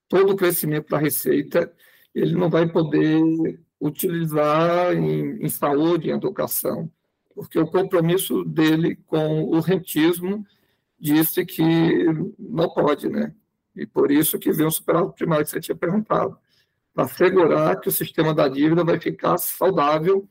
Todo 0.08 0.34
o 0.34 0.36
crescimento 0.36 0.90
da 0.90 0.98
receita, 0.98 1.72
ele 2.14 2.34
não 2.34 2.50
vai 2.50 2.68
poder 2.68 3.22
utilizar 3.80 4.94
em, 4.94 5.44
em 5.44 5.50
saúde, 5.50 6.10
em 6.10 6.14
educação, 6.14 6.92
porque 7.34 7.58
o 7.58 7.66
compromisso 7.66 8.44
dele 8.44 8.96
com 9.08 9.44
o 9.44 9.60
rentismo 9.60 10.46
disse 11.00 11.44
que 11.44 12.06
não 12.38 12.70
pode, 12.70 13.10
né? 13.10 13.34
E 13.76 13.88
por 13.88 14.12
isso 14.12 14.38
que 14.38 14.52
veio 14.52 14.68
o 14.68 14.72
superávit 14.72 15.16
primário 15.16 15.46
que 15.46 15.52
você 15.52 15.60
tinha 15.60 15.76
perguntado, 15.76 16.38
para 16.94 17.06
assegurar 17.06 17.80
que 17.80 17.90
o 17.90 17.92
sistema 17.92 18.34
da 18.34 18.48
dívida 18.48 18.84
vai 18.84 19.00
ficar 19.00 19.38
saudável 19.38 20.28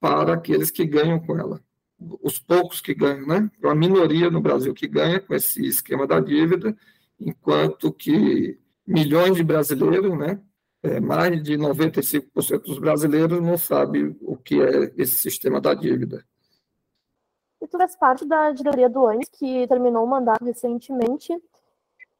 para 0.00 0.34
aqueles 0.34 0.70
que 0.70 0.84
ganham 0.84 1.18
com 1.20 1.38
ela 1.38 1.60
os 2.22 2.38
poucos 2.38 2.80
que 2.80 2.94
ganham, 2.94 3.26
né? 3.26 3.50
A 3.64 3.74
minoria 3.74 4.30
no 4.30 4.40
Brasil 4.40 4.74
que 4.74 4.88
ganha 4.88 5.20
com 5.20 5.34
esse 5.34 5.64
esquema 5.66 6.06
da 6.06 6.20
dívida, 6.20 6.76
enquanto 7.18 7.92
que 7.92 8.58
milhões 8.86 9.36
de 9.36 9.44
brasileiros, 9.44 10.16
né? 10.18 10.40
É, 10.82 10.98
mais 10.98 11.40
de 11.42 11.56
95% 11.56 12.62
dos 12.62 12.78
brasileiros 12.78 13.40
não 13.40 13.56
sabem 13.56 14.16
o 14.20 14.36
que 14.36 14.60
é 14.60 14.92
esse 14.96 15.16
sistema 15.16 15.60
da 15.60 15.74
dívida. 15.74 16.24
E 17.60 17.68
tu 17.68 17.78
faz 17.78 17.96
parte 17.96 18.26
da 18.26 18.50
diretoria 18.50 18.90
do 18.90 19.06
ANES, 19.06 19.28
que 19.28 19.68
terminou 19.68 20.04
o 20.04 20.10
mandato 20.10 20.44
recentemente, 20.44 21.32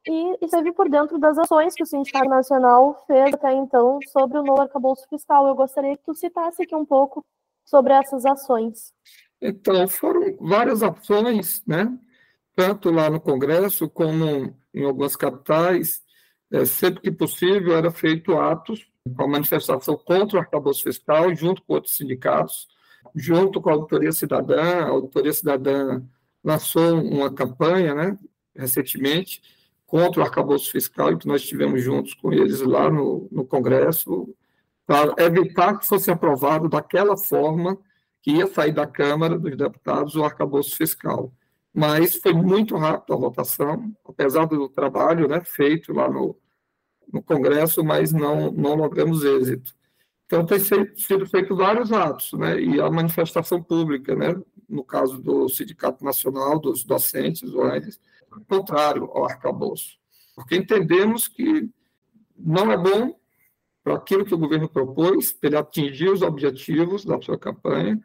e 0.07 0.45
esteve 0.45 0.71
por 0.71 0.89
dentro 0.89 1.17
das 1.17 1.37
ações 1.37 1.73
que 1.73 1.83
o 1.83 1.85
Sindicato 1.85 2.29
Nacional 2.29 3.03
fez 3.07 3.33
até 3.33 3.53
então 3.53 3.99
sobre 4.11 4.37
o 4.37 4.43
novo 4.43 4.61
arcabouço 4.61 5.07
fiscal. 5.09 5.47
Eu 5.47 5.55
gostaria 5.55 5.95
que 5.95 6.03
tu 6.03 6.13
citasse 6.13 6.63
aqui 6.63 6.75
um 6.75 6.85
pouco 6.85 7.25
sobre 7.65 7.93
essas 7.93 8.25
ações. 8.25 8.93
Então, 9.41 9.87
foram 9.87 10.37
várias 10.39 10.83
ações, 10.83 11.63
né? 11.65 11.97
tanto 12.55 12.91
lá 12.91 13.09
no 13.09 13.19
Congresso 13.19 13.89
como 13.89 14.55
em 14.73 14.83
algumas 14.85 15.15
capitais, 15.15 16.03
é, 16.51 16.65
sempre 16.65 17.01
que 17.01 17.11
possível, 17.11 17.75
era 17.75 17.91
feito 17.91 18.37
atos 18.37 18.87
com 19.15 19.23
a 19.23 19.27
manifestação 19.27 19.97
contra 19.97 20.37
o 20.37 20.41
arcabouço 20.41 20.83
fiscal, 20.83 21.33
junto 21.35 21.61
com 21.63 21.73
outros 21.73 21.95
sindicatos, 21.95 22.67
junto 23.15 23.61
com 23.61 23.69
a 23.69 23.73
Auditoria 23.73 24.11
Cidadã. 24.11 24.61
A 24.61 24.89
Auditoria 24.89 25.33
Cidadã 25.33 26.01
lançou 26.43 27.01
uma 27.01 27.33
campanha, 27.33 27.93
né, 27.93 28.17
recentemente, 28.55 29.41
contra 29.93 30.21
o 30.21 30.25
arcabouço 30.25 30.71
fiscal, 30.71 31.11
e 31.11 31.17
que 31.19 31.27
nós 31.27 31.43
estivemos 31.43 31.79
juntos 31.83 32.15
com 32.15 32.33
eles 32.33 32.61
lá 32.61 32.89
no, 32.89 33.27
no 33.31 33.45
Congresso, 33.45 34.27
para 34.87 35.13
evitar 35.23 35.77
que 35.77 35.85
fosse 35.85 36.09
aprovado 36.09 36.67
daquela 36.67 37.15
forma 37.15 37.77
que 38.19 38.31
ia 38.31 38.47
sair 38.47 38.71
da 38.71 38.87
Câmara 38.87 39.37
dos 39.37 39.55
Deputados 39.55 40.15
o 40.15 40.23
arcabouço 40.23 40.75
fiscal. 40.75 41.31
Mas 41.71 42.15
foi 42.15 42.33
muito 42.33 42.75
rápido 42.75 43.13
a 43.13 43.17
votação, 43.17 43.95
apesar 44.03 44.47
do 44.47 44.67
trabalho 44.67 45.27
né, 45.27 45.43
feito 45.45 45.93
lá 45.93 46.09
no, 46.09 46.35
no 47.13 47.21
Congresso, 47.21 47.83
mas 47.83 48.11
não, 48.11 48.51
não 48.51 48.73
logramos 48.73 49.23
êxito. 49.23 49.75
Então, 50.25 50.43
tem 50.43 50.57
sido 50.57 51.27
feito 51.27 51.55
vários 51.55 51.91
atos, 51.91 52.33
né, 52.33 52.59
e 52.59 52.81
a 52.81 52.89
manifestação 52.89 53.61
pública, 53.61 54.15
né, 54.15 54.35
no 54.67 54.83
caso 54.83 55.21
do 55.21 55.47
Sindicato 55.49 56.03
Nacional 56.03 56.57
dos 56.57 56.83
Docentes, 56.83 57.53
o 57.53 57.61
ANES, 57.61 57.99
contrário 58.47 59.05
ao 59.05 59.25
arcabouço, 59.25 59.97
porque 60.35 60.55
entendemos 60.55 61.27
que 61.27 61.69
não 62.35 62.71
é 62.71 62.77
bom 62.77 63.15
para 63.83 63.95
aquilo 63.95 64.25
que 64.25 64.33
o 64.33 64.37
governo 64.37 64.69
propôs, 64.69 65.33
para 65.33 65.49
ele 65.49 65.57
atingir 65.57 66.09
os 66.09 66.21
objetivos 66.21 67.03
da 67.03 67.21
sua 67.21 67.37
campanha, 67.37 68.01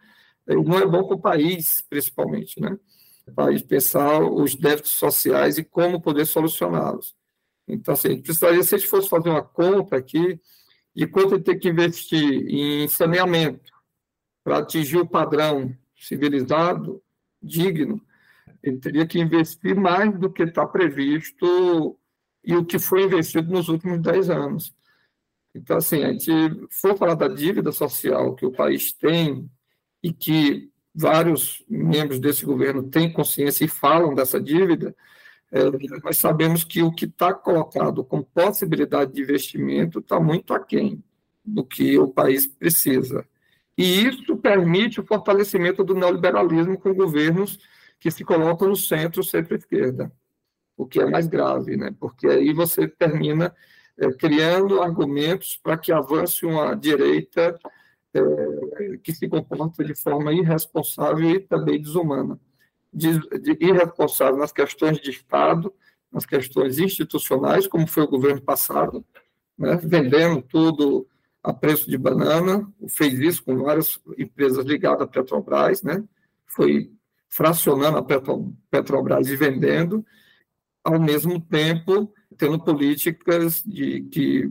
não 0.46 0.78
é 0.78 0.86
bom 0.86 1.04
para 1.06 1.16
o 1.16 1.20
país, 1.20 1.84
principalmente, 1.88 2.60
né? 2.60 2.78
País 3.34 3.60
pensar 3.60 4.22
os 4.22 4.54
déficits 4.54 4.92
sociais 4.98 5.58
e 5.58 5.64
como 5.64 6.00
poder 6.00 6.24
solucioná-los. 6.24 7.14
Então, 7.68 7.92
assim, 7.92 8.20
precisaria, 8.20 8.62
se 8.62 8.74
a 8.74 8.78
gente 8.78 8.88
fosse 8.88 9.08
fazer 9.08 9.28
uma 9.28 9.42
conta 9.42 9.96
aqui, 9.96 10.40
de 10.96 11.06
quanto 11.06 11.34
ele 11.34 11.44
tem 11.44 11.58
que 11.58 11.68
investir 11.68 12.48
em 12.48 12.88
saneamento 12.88 13.70
para 14.42 14.58
atingir 14.58 14.96
o 14.96 15.06
padrão 15.06 15.76
civilizado, 15.94 17.02
digno, 17.42 18.00
ele 18.62 18.78
teria 18.78 19.06
que 19.06 19.18
investir 19.18 19.74
mais 19.74 20.16
do 20.18 20.30
que 20.30 20.42
está 20.42 20.66
previsto 20.66 21.98
e 22.44 22.56
o 22.56 22.64
que 22.64 22.78
foi 22.78 23.04
investido 23.04 23.52
nos 23.52 23.68
últimos 23.68 24.00
10 24.00 24.30
anos. 24.30 24.74
Então, 25.54 25.76
assim, 25.76 26.04
a 26.04 26.12
gente 26.12 26.30
for 26.70 26.96
falar 26.96 27.14
da 27.14 27.28
dívida 27.28 27.72
social 27.72 28.34
que 28.34 28.46
o 28.46 28.52
país 28.52 28.92
tem 28.92 29.50
e 30.02 30.12
que 30.12 30.70
vários 30.94 31.64
membros 31.68 32.18
desse 32.18 32.44
governo 32.44 32.82
têm 32.82 33.12
consciência 33.12 33.64
e 33.64 33.68
falam 33.68 34.14
dessa 34.14 34.40
dívida, 34.40 34.94
é, 35.50 35.62
nós 36.02 36.18
sabemos 36.18 36.64
que 36.64 36.82
o 36.82 36.92
que 36.92 37.06
está 37.06 37.32
colocado 37.32 38.04
como 38.04 38.22
possibilidade 38.22 39.12
de 39.12 39.22
investimento 39.22 40.00
está 40.00 40.20
muito 40.20 40.52
aquém 40.52 41.02
do 41.44 41.64
que 41.64 41.98
o 41.98 42.08
país 42.08 42.46
precisa. 42.46 43.24
E 43.76 44.06
isso 44.06 44.36
permite 44.36 45.00
o 45.00 45.06
fortalecimento 45.06 45.84
do 45.84 45.94
neoliberalismo 45.94 46.78
com 46.78 46.92
governos 46.92 47.58
que 47.98 48.10
se 48.10 48.24
colocam 48.24 48.68
no 48.68 48.76
centro, 48.76 49.22
centro-esquerda, 49.22 50.12
o 50.76 50.86
que 50.86 51.00
é 51.00 51.06
mais 51.06 51.26
grave, 51.26 51.76
né? 51.76 51.94
porque 51.98 52.26
aí 52.26 52.52
você 52.52 52.86
termina 52.86 53.54
é, 53.98 54.10
criando 54.12 54.80
argumentos 54.80 55.56
para 55.56 55.76
que 55.76 55.90
avance 55.90 56.46
uma 56.46 56.74
direita 56.74 57.58
é, 58.14 58.96
que 59.02 59.12
se 59.12 59.28
comporta 59.28 59.84
de 59.84 59.94
forma 59.94 60.32
irresponsável 60.32 61.30
e 61.30 61.40
também 61.40 61.80
desumana. 61.80 62.38
De, 62.92 63.18
de 63.40 63.58
irresponsável 63.60 64.38
nas 64.38 64.52
questões 64.52 64.98
de 65.00 65.10
Estado, 65.10 65.74
nas 66.10 66.24
questões 66.24 66.78
institucionais, 66.78 67.66
como 67.66 67.86
foi 67.86 68.04
o 68.04 68.08
governo 68.08 68.40
passado, 68.40 69.04
né, 69.58 69.78
vendendo 69.82 70.40
tudo 70.40 71.06
a 71.42 71.52
preço 71.52 71.90
de 71.90 71.98
banana, 71.98 72.66
fez 72.88 73.18
isso 73.18 73.44
com 73.44 73.58
várias 73.58 74.00
empresas 74.16 74.64
ligadas 74.64 75.02
à 75.02 75.06
Petrobras, 75.06 75.82
né, 75.82 76.02
foi 76.46 76.90
fracionando 77.28 77.98
a 77.98 78.02
Petrobras 78.70 79.28
e 79.28 79.36
vendendo, 79.36 80.04
ao 80.82 80.98
mesmo 81.00 81.40
tempo 81.40 82.12
tendo 82.36 82.58
políticas 82.62 83.62
de 83.62 84.02
que 84.02 84.50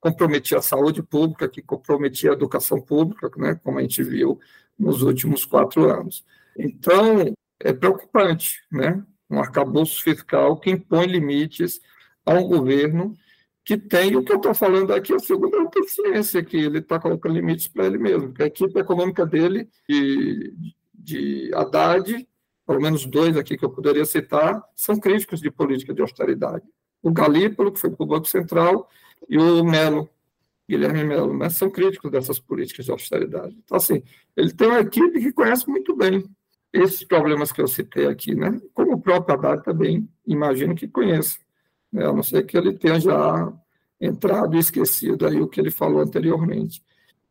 comprometia 0.00 0.58
a 0.58 0.62
saúde 0.62 1.02
pública, 1.02 1.48
que 1.48 1.62
comprometia 1.62 2.30
a 2.30 2.32
educação 2.32 2.80
pública, 2.80 3.30
né, 3.36 3.54
como 3.62 3.78
a 3.78 3.82
gente 3.82 4.02
viu 4.02 4.38
nos 4.78 5.02
últimos 5.02 5.44
quatro 5.44 5.90
anos. 5.90 6.24
Então, 6.58 7.34
é 7.60 7.72
preocupante, 7.72 8.62
né, 8.72 9.04
um 9.28 9.38
arcabouço 9.38 10.02
fiscal 10.02 10.58
que 10.58 10.70
impõe 10.70 11.06
limites 11.06 11.80
a 12.24 12.34
um 12.34 12.48
governo 12.48 13.16
que 13.62 13.76
tem, 13.76 14.16
o 14.16 14.24
que 14.24 14.32
eu 14.32 14.36
estou 14.36 14.54
falando 14.54 14.92
aqui, 14.92 15.12
a 15.14 15.18
segunda 15.18 15.64
tem 15.70 15.86
ciência, 15.86 16.42
que 16.42 16.56
ele 16.56 16.78
está 16.78 16.98
colocando 16.98 17.34
limites 17.34 17.68
para 17.68 17.86
ele 17.86 17.98
mesmo, 17.98 18.32
que 18.32 18.42
a 18.42 18.46
equipe 18.46 18.76
econômica 18.78 19.24
dele, 19.26 19.68
de, 19.88 20.54
de 21.02 21.50
Haddad, 21.54 22.28
pelo 22.66 22.80
menos 22.80 23.06
dois 23.06 23.36
aqui 23.36 23.56
que 23.56 23.64
eu 23.64 23.70
poderia 23.70 24.04
citar, 24.04 24.62
são 24.76 24.98
críticos 24.98 25.40
de 25.40 25.50
política 25.50 25.92
de 25.92 26.02
austeridade. 26.02 26.64
O 27.02 27.10
Galípolo, 27.10 27.72
que 27.72 27.80
foi 27.80 27.90
para 27.90 28.04
o 28.04 28.06
Banco 28.06 28.28
Central, 28.28 28.88
e 29.28 29.38
o 29.38 29.64
Melo, 29.64 30.08
Guilherme 30.68 31.04
Melo, 31.04 31.34
mas 31.34 31.54
são 31.54 31.70
críticos 31.70 32.10
dessas 32.10 32.38
políticas 32.38 32.84
de 32.84 32.92
austeridade. 32.92 33.56
Então, 33.64 33.76
assim, 33.76 34.02
ele 34.36 34.52
tem 34.52 34.68
uma 34.68 34.80
equipe 34.80 35.20
que 35.20 35.32
conhece 35.32 35.68
muito 35.68 35.96
bem 35.96 36.24
esses 36.72 37.02
problemas 37.02 37.50
que 37.50 37.60
eu 37.60 37.66
citei 37.66 38.06
aqui, 38.06 38.34
né? 38.34 38.60
Como 38.72 38.92
o 38.92 39.00
próprio 39.00 39.34
Haddad 39.34 39.64
também, 39.64 40.08
imagino 40.26 40.74
que 40.74 40.86
conheça, 40.86 41.38
né? 41.92 42.06
a 42.06 42.12
não 42.12 42.22
ser 42.22 42.44
que 42.44 42.56
ele 42.56 42.72
tenha 42.72 43.00
já 43.00 43.52
entrado 44.00 44.54
e 44.54 44.60
esquecido 44.60 45.26
aí 45.26 45.40
o 45.40 45.48
que 45.48 45.60
ele 45.60 45.70
falou 45.70 46.00
anteriormente 46.00 46.82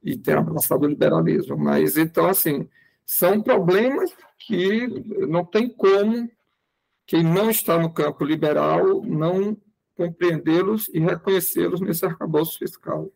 e 0.03 0.17
tenha 0.17 0.39
abraçado 0.39 0.83
o 0.85 0.87
liberalismo. 0.89 1.57
Mas, 1.57 1.97
então, 1.97 2.27
assim, 2.27 2.67
são 3.09 3.41
problemas 3.41 4.15
que 4.37 4.85
não 5.27 5.43
tem 5.43 5.67
como 5.67 6.29
quem 7.07 7.23
não 7.23 7.49
está 7.49 7.75
no 7.75 7.91
campo 7.91 8.23
liberal 8.23 9.01
não 9.01 9.57
compreendê-los 9.95 10.87
e 10.89 10.99
reconhecê-los 10.99 11.81
nesse 11.81 12.05
arcabouço 12.05 12.59
fiscal. 12.59 13.09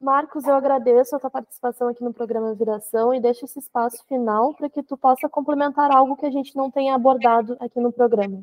Marcos, 0.00 0.44
eu 0.44 0.54
agradeço 0.54 1.14
a 1.14 1.20
tua 1.20 1.30
participação 1.30 1.86
aqui 1.86 2.02
no 2.02 2.12
programa 2.12 2.52
Viração 2.52 3.14
e 3.14 3.20
deixo 3.20 3.44
esse 3.44 3.60
espaço 3.60 4.04
final 4.08 4.52
para 4.54 4.68
que 4.68 4.82
tu 4.82 4.96
possa 4.96 5.28
complementar 5.28 5.92
algo 5.92 6.16
que 6.16 6.26
a 6.26 6.30
gente 6.30 6.56
não 6.56 6.68
tenha 6.68 6.96
abordado 6.96 7.56
aqui 7.60 7.78
no 7.78 7.92
programa. 7.92 8.42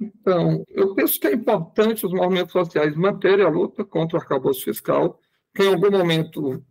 Então, 0.00 0.64
eu 0.70 0.94
penso 0.94 1.20
que 1.20 1.26
é 1.26 1.34
importante 1.34 2.06
os 2.06 2.12
movimentos 2.14 2.52
sociais 2.52 2.96
manterem 2.96 3.44
a 3.44 3.50
luta 3.50 3.84
contra 3.84 4.16
o 4.16 4.20
arcabouço 4.20 4.64
fiscal, 4.64 5.20
que 5.54 5.62
em 5.62 5.74
algum 5.74 5.90
momento 5.90 6.64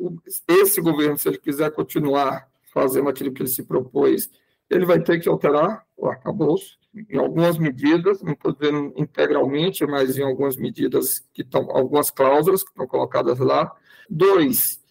esse 0.47 0.81
governo, 0.81 1.17
se 1.17 1.27
ele 1.27 1.37
quiser 1.37 1.71
continuar 1.71 2.49
fazendo 2.73 3.09
aquilo 3.09 3.33
que 3.33 3.41
ele 3.41 3.49
se 3.49 3.63
propôs, 3.63 4.29
ele 4.69 4.85
vai 4.85 5.01
ter 5.01 5.19
que 5.19 5.29
alterar 5.29 5.85
o 5.97 6.07
arcabouço 6.07 6.79
em 6.93 7.17
algumas 7.17 7.57
medidas, 7.57 8.21
não 8.21 8.33
estou 8.33 8.53
dizendo 8.53 8.93
integralmente, 8.97 9.85
mas 9.85 10.17
em 10.17 10.23
algumas 10.23 10.57
medidas 10.57 11.25
que 11.33 11.41
estão, 11.41 11.69
algumas 11.71 12.11
cláusulas 12.11 12.63
que 12.63 12.69
estão 12.69 12.87
colocadas 12.87 13.39
lá. 13.39 13.73
Dois, 14.09 14.81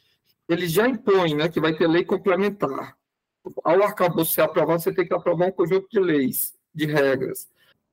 ele 0.48 0.66
já 0.66 0.88
impõe 0.88 1.34
né, 1.34 1.48
que 1.48 1.60
vai 1.60 1.74
ter 1.76 1.86
lei 1.86 2.04
complementar. 2.04 2.96
Ao 3.64 3.82
arcabouço 3.82 4.32
ser 4.32 4.42
aprovado, 4.42 4.80
você 4.80 4.92
tem 4.92 5.06
que 5.06 5.14
aprovar 5.14 5.48
um 5.48 5.52
conjunto 5.52 5.88
de 5.90 6.00
leis, 6.00 6.54
de 6.74 6.86
regras. 6.86 7.48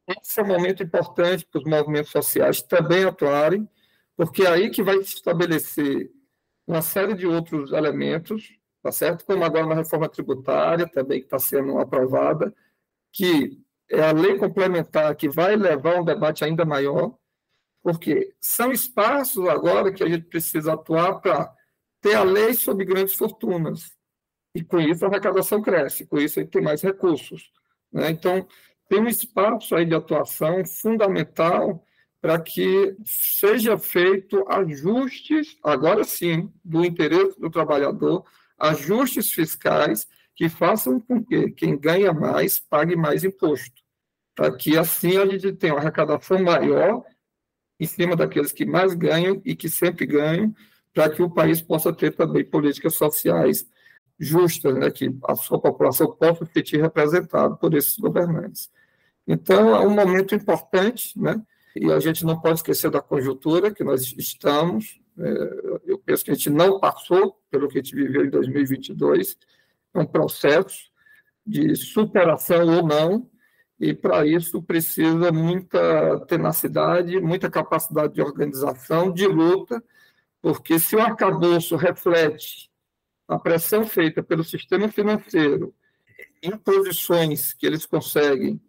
Esse 0.08 0.40
é 0.40 0.44
um 0.44 0.48
momento 0.48 0.84
importante 0.84 1.46
para 1.46 1.60
os 1.60 1.66
movimentos 1.66 2.12
sociais 2.12 2.62
também 2.62 3.04
atuarem, 3.04 3.68
porque 4.18 4.42
é 4.44 4.50
aí 4.50 4.70
que 4.72 4.82
vai 4.82 4.96
se 5.04 5.16
estabelecer 5.16 6.12
uma 6.66 6.82
série 6.82 7.14
de 7.14 7.28
outros 7.28 7.72
elementos, 7.72 8.52
tá 8.82 8.92
certo? 8.92 9.24
Como 9.24 9.46
agora 9.46 9.68
na 9.68 9.76
reforma 9.76 10.10
tributária 10.10 10.90
também 10.90 11.20
que 11.20 11.28
está 11.28 11.38
sendo 11.38 11.78
aprovada, 11.78 12.54
que 13.14 13.62
é 13.90 14.02
a 14.02 14.12
lei 14.12 14.38
complementar 14.38 15.16
que 15.16 15.30
vai 15.30 15.56
levar 15.56 16.02
um 16.02 16.04
debate 16.04 16.44
ainda 16.44 16.66
maior, 16.66 17.16
porque 17.82 18.36
são 18.42 18.72
espaços 18.72 19.48
agora 19.48 19.94
que 19.94 20.04
a 20.04 20.10
gente 20.10 20.26
precisa 20.26 20.74
atuar 20.74 21.22
para 21.22 21.54
ter 22.02 22.16
a 22.16 22.24
lei 22.24 22.54
sobre 22.54 22.86
grandes 22.86 23.16
fortunas. 23.16 23.96
E 24.54 24.64
com 24.64 24.80
isso 24.80 25.06
a 25.06 25.08
arrecadação 25.08 25.62
cresce, 25.62 26.08
com 26.08 26.18
isso 26.18 26.40
a 26.40 26.42
gente 26.42 26.52
tem 26.52 26.62
mais 26.62 26.82
recursos. 26.82 27.52
Né? 27.92 28.10
Então, 28.10 28.46
tem 28.90 29.00
um 29.00 29.08
espaço 29.08 29.76
aí 29.76 29.86
de 29.86 29.94
atuação 29.94 30.66
fundamental 30.66 31.86
para 32.22 32.40
que 32.40 32.96
seja 33.06 33.78
feito 33.78 34.46
ajustes, 34.50 35.58
agora 35.64 36.04
sim, 36.04 36.52
do 36.64 36.84
interesse 36.84 37.40
do 37.40 37.50
trabalhador, 37.50 38.26
ajustes 38.58 39.32
fiscais 39.32 40.08
que 40.36 40.50
façam 40.50 41.00
com 41.00 41.24
que 41.24 41.52
quem 41.52 41.78
ganha 41.78 42.14
mais 42.14 42.60
pague 42.60 42.96
mais 42.96 43.24
imposto, 43.24 43.82
para 44.36 44.56
que 44.56 44.78
assim 44.78 45.18
a 45.18 45.26
gente 45.26 45.54
tenha 45.54 45.74
uma 45.74 45.80
arrecadação 45.80 46.42
maior 46.44 47.04
em 47.80 47.86
cima 47.86 48.16
daqueles 48.16 48.52
que 48.52 48.66
mais 48.66 48.94
ganham 48.94 49.42
e 49.46 49.56
que 49.56 49.70
sempre 49.70 50.06
ganham, 50.06 50.54
para 50.94 51.10
que 51.10 51.22
o 51.22 51.30
país 51.30 51.62
possa 51.62 51.94
ter 51.94 52.16
também 52.16 52.44
políticas 52.44 52.96
sociais 52.96 53.68
justas, 54.20 54.76
né, 54.76 54.90
que 54.90 55.16
a 55.26 55.36
sua 55.36 55.62
população 55.62 56.12
possa 56.16 56.44
se 56.46 56.54
sentir 56.54 56.82
representada 56.82 57.56
por 57.56 57.74
esses 57.76 57.98
governantes. 57.98 58.72
Então, 59.28 59.76
é 59.76 59.80
um 59.80 59.92
momento 59.92 60.34
importante, 60.34 61.20
né, 61.20 61.40
e 61.82 61.92
a 61.92 62.00
gente 62.00 62.26
não 62.26 62.40
pode 62.40 62.56
esquecer 62.56 62.90
da 62.90 63.02
conjuntura 63.02 63.74
que 63.74 63.84
nós 63.84 64.14
estamos. 64.18 65.00
É, 65.18 65.82
eu 65.86 65.98
penso 65.98 66.24
que 66.24 66.32
a 66.32 66.34
gente 66.34 66.50
não 66.50 66.80
passou 66.80 67.40
pelo 67.50 67.68
que 67.68 67.80
a 67.80 67.82
gente 67.82 67.96
viveu 67.96 68.26
em 68.26 68.30
2022, 68.30 69.38
é 69.94 70.00
um 70.00 70.06
processo 70.06 70.92
de 71.46 71.76
superação 71.76 72.68
ou 72.76 72.86
não, 72.86 73.30
e 73.80 73.94
para 73.94 74.26
isso 74.26 74.62
precisa 74.62 75.32
muita 75.32 76.20
tenacidade, 76.28 77.20
muita 77.20 77.50
capacidade 77.50 78.14
de 78.14 78.22
organização, 78.22 79.12
de 79.12 79.28
luta, 79.28 79.84
porque 80.42 80.80
se 80.80 80.96
o 80.96 81.02
arcabouço 81.02 81.76
reflete 81.76 82.70
a 83.28 83.38
pressão 83.38 83.86
feita 83.86 84.24
pelo 84.24 84.44
sistema 84.44 84.88
financeiro, 84.90 85.74
imposições 86.42 87.54
que 87.54 87.66
eles 87.66 87.86
conseguem 87.86 88.60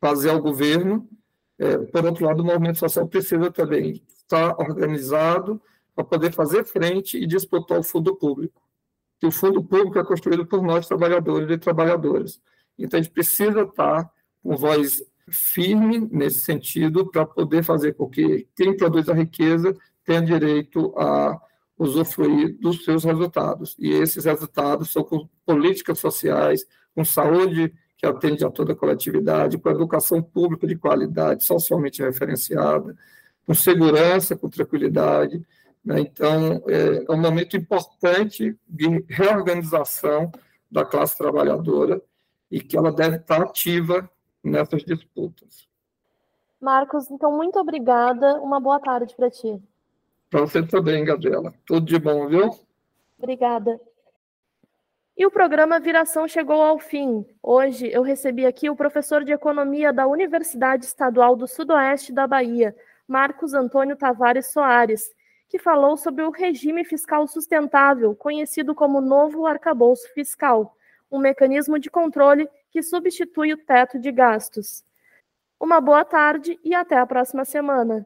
fazer 0.00 0.30
ao 0.30 0.40
governo, 0.40 1.08
é, 1.58 1.78
por 1.78 2.04
outro 2.04 2.24
lado, 2.24 2.42
o 2.42 2.46
movimento 2.46 2.78
social 2.78 3.06
precisa 3.06 3.50
também 3.50 4.02
estar 4.16 4.58
organizado 4.58 5.60
para 5.94 6.04
poder 6.04 6.32
fazer 6.32 6.64
frente 6.64 7.16
e 7.16 7.26
disputar 7.26 7.78
o 7.78 7.82
fundo 7.82 8.16
público 8.16 8.64
que 9.24 9.26
o 9.26 9.30
fundo 9.30 9.64
público 9.64 9.98
é 9.98 10.04
construído 10.04 10.44
por 10.44 10.62
nós, 10.62 10.86
trabalhadores 10.86 11.50
e 11.50 11.56
trabalhadoras. 11.56 12.40
Então, 12.78 12.98
a 12.98 13.02
gente 13.02 13.12
precisa 13.12 13.62
estar 13.62 14.10
com 14.42 14.54
voz 14.54 15.02
firme 15.30 16.06
nesse 16.12 16.40
sentido 16.40 17.10
para 17.10 17.24
poder 17.24 17.64
fazer 17.64 17.94
com 17.94 18.08
que 18.08 18.46
quem 18.54 18.76
produz 18.76 19.08
a 19.08 19.14
riqueza 19.14 19.74
tenha 20.04 20.20
direito 20.20 20.92
a 20.98 21.40
usufruir 21.78 22.58
dos 22.60 22.84
seus 22.84 23.04
resultados. 23.04 23.74
E 23.78 23.90
esses 23.90 24.26
resultados 24.26 24.92
são 24.92 25.02
com 25.02 25.26
políticas 25.46 25.98
sociais, 25.98 26.66
com 26.94 27.02
saúde 27.02 27.72
que 28.04 28.06
atende 28.06 28.44
a 28.44 28.50
toda 28.50 28.74
a 28.74 28.76
coletividade, 28.76 29.56
com 29.56 29.70
educação 29.70 30.22
pública 30.22 30.66
de 30.66 30.76
qualidade, 30.76 31.44
socialmente 31.44 32.02
referenciada, 32.02 32.94
com 33.46 33.54
segurança, 33.54 34.36
com 34.36 34.48
tranquilidade, 34.48 35.42
né? 35.82 36.00
Então, 36.00 36.62
é, 36.66 37.04
é 37.08 37.12
um 37.12 37.20
momento 37.20 37.56
importante 37.56 38.56
de 38.68 39.04
reorganização 39.08 40.30
da 40.70 40.84
classe 40.84 41.16
trabalhadora 41.16 42.02
e 42.50 42.60
que 42.60 42.76
ela 42.76 42.92
deve 42.92 43.16
estar 43.16 43.40
ativa 43.40 44.08
nessas 44.42 44.84
disputas. 44.84 45.66
Marcos, 46.60 47.10
então, 47.10 47.34
muito 47.34 47.58
obrigada. 47.58 48.40
Uma 48.40 48.60
boa 48.60 48.80
tarde 48.80 49.14
para 49.14 49.30
ti. 49.30 49.62
Para 50.30 50.40
você 50.40 50.62
também, 50.62 51.04
Gabriela. 51.04 51.54
Tudo 51.66 51.86
de 51.86 51.98
bom, 51.98 52.26
viu? 52.28 52.50
Obrigada. 53.18 53.80
E 55.16 55.24
o 55.24 55.30
programa 55.30 55.78
Viração 55.78 56.26
chegou 56.26 56.60
ao 56.60 56.76
fim. 56.76 57.24
Hoje 57.40 57.88
eu 57.88 58.02
recebi 58.02 58.44
aqui 58.44 58.68
o 58.68 58.74
professor 58.74 59.22
de 59.22 59.32
Economia 59.32 59.92
da 59.92 60.08
Universidade 60.08 60.86
Estadual 60.86 61.36
do 61.36 61.46
Sudoeste 61.46 62.12
da 62.12 62.26
Bahia, 62.26 62.74
Marcos 63.06 63.54
Antônio 63.54 63.96
Tavares 63.96 64.50
Soares, 64.50 65.14
que 65.48 65.56
falou 65.56 65.96
sobre 65.96 66.24
o 66.24 66.32
regime 66.32 66.84
fiscal 66.84 67.28
sustentável, 67.28 68.16
conhecido 68.16 68.74
como 68.74 69.00
novo 69.00 69.46
arcabouço 69.46 70.12
fiscal, 70.12 70.76
um 71.08 71.20
mecanismo 71.20 71.78
de 71.78 71.88
controle 71.88 72.48
que 72.72 72.82
substitui 72.82 73.52
o 73.52 73.56
teto 73.56 74.00
de 74.00 74.10
gastos. 74.10 74.84
Uma 75.60 75.80
boa 75.80 76.04
tarde 76.04 76.58
e 76.64 76.74
até 76.74 76.98
a 76.98 77.06
próxima 77.06 77.44
semana. 77.44 78.04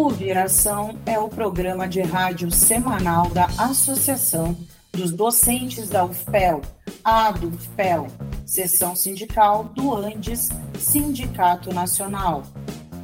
O 0.00 0.08
Viração 0.08 0.98
é 1.04 1.18
o 1.18 1.28
programa 1.28 1.86
de 1.86 2.00
rádio 2.00 2.50
semanal 2.50 3.28
da 3.28 3.44
Associação 3.58 4.56
dos 4.90 5.12
Docentes 5.12 5.90
da 5.90 6.06
UFPEL, 6.06 6.62
a 7.04 7.30
do 7.32 7.48
UFPEL, 7.48 8.06
Seção 8.46 8.96
Sindical 8.96 9.64
do 9.64 9.94
Andes 9.94 10.48
Sindicato 10.78 11.70
Nacional. 11.74 12.44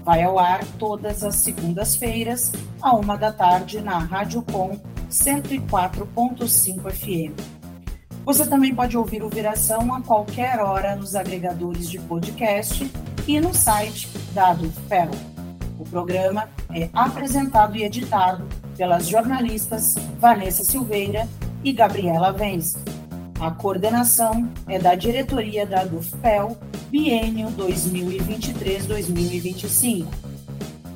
Vai 0.06 0.22
ao 0.22 0.38
ar 0.38 0.64
todas 0.78 1.22
as 1.22 1.34
segundas-feiras, 1.34 2.50
à 2.80 2.96
uma 2.96 3.18
da 3.18 3.30
tarde, 3.30 3.82
na 3.82 3.98
Rádio 3.98 4.40
Com 4.50 4.80
104.5 5.10 6.90
FM. 6.90 7.38
Você 8.24 8.46
também 8.46 8.74
pode 8.74 8.96
ouvir 8.96 9.22
o 9.22 9.28
Viração 9.28 9.92
a 9.92 10.00
qualquer 10.00 10.60
hora 10.60 10.96
nos 10.96 11.14
agregadores 11.14 11.90
de 11.90 11.98
podcast 11.98 12.90
e 13.28 13.38
no 13.38 13.52
site 13.52 14.08
da 14.32 14.52
Adufel. 14.52 15.10
O 15.78 15.84
programa 15.84 16.48
é 16.74 16.88
apresentado 16.92 17.76
e 17.76 17.84
editado 17.84 18.44
pelas 18.76 19.06
jornalistas 19.06 19.94
Vanessa 20.18 20.64
Silveira 20.64 21.28
e 21.62 21.72
Gabriela 21.72 22.32
Vence. 22.32 22.76
A 23.38 23.50
coordenação 23.50 24.50
é 24.66 24.78
da 24.78 24.94
diretoria 24.94 25.66
da 25.66 25.84
DUFPEL, 25.84 26.56
biênio 26.90 27.48
2023-2025. 27.48 30.06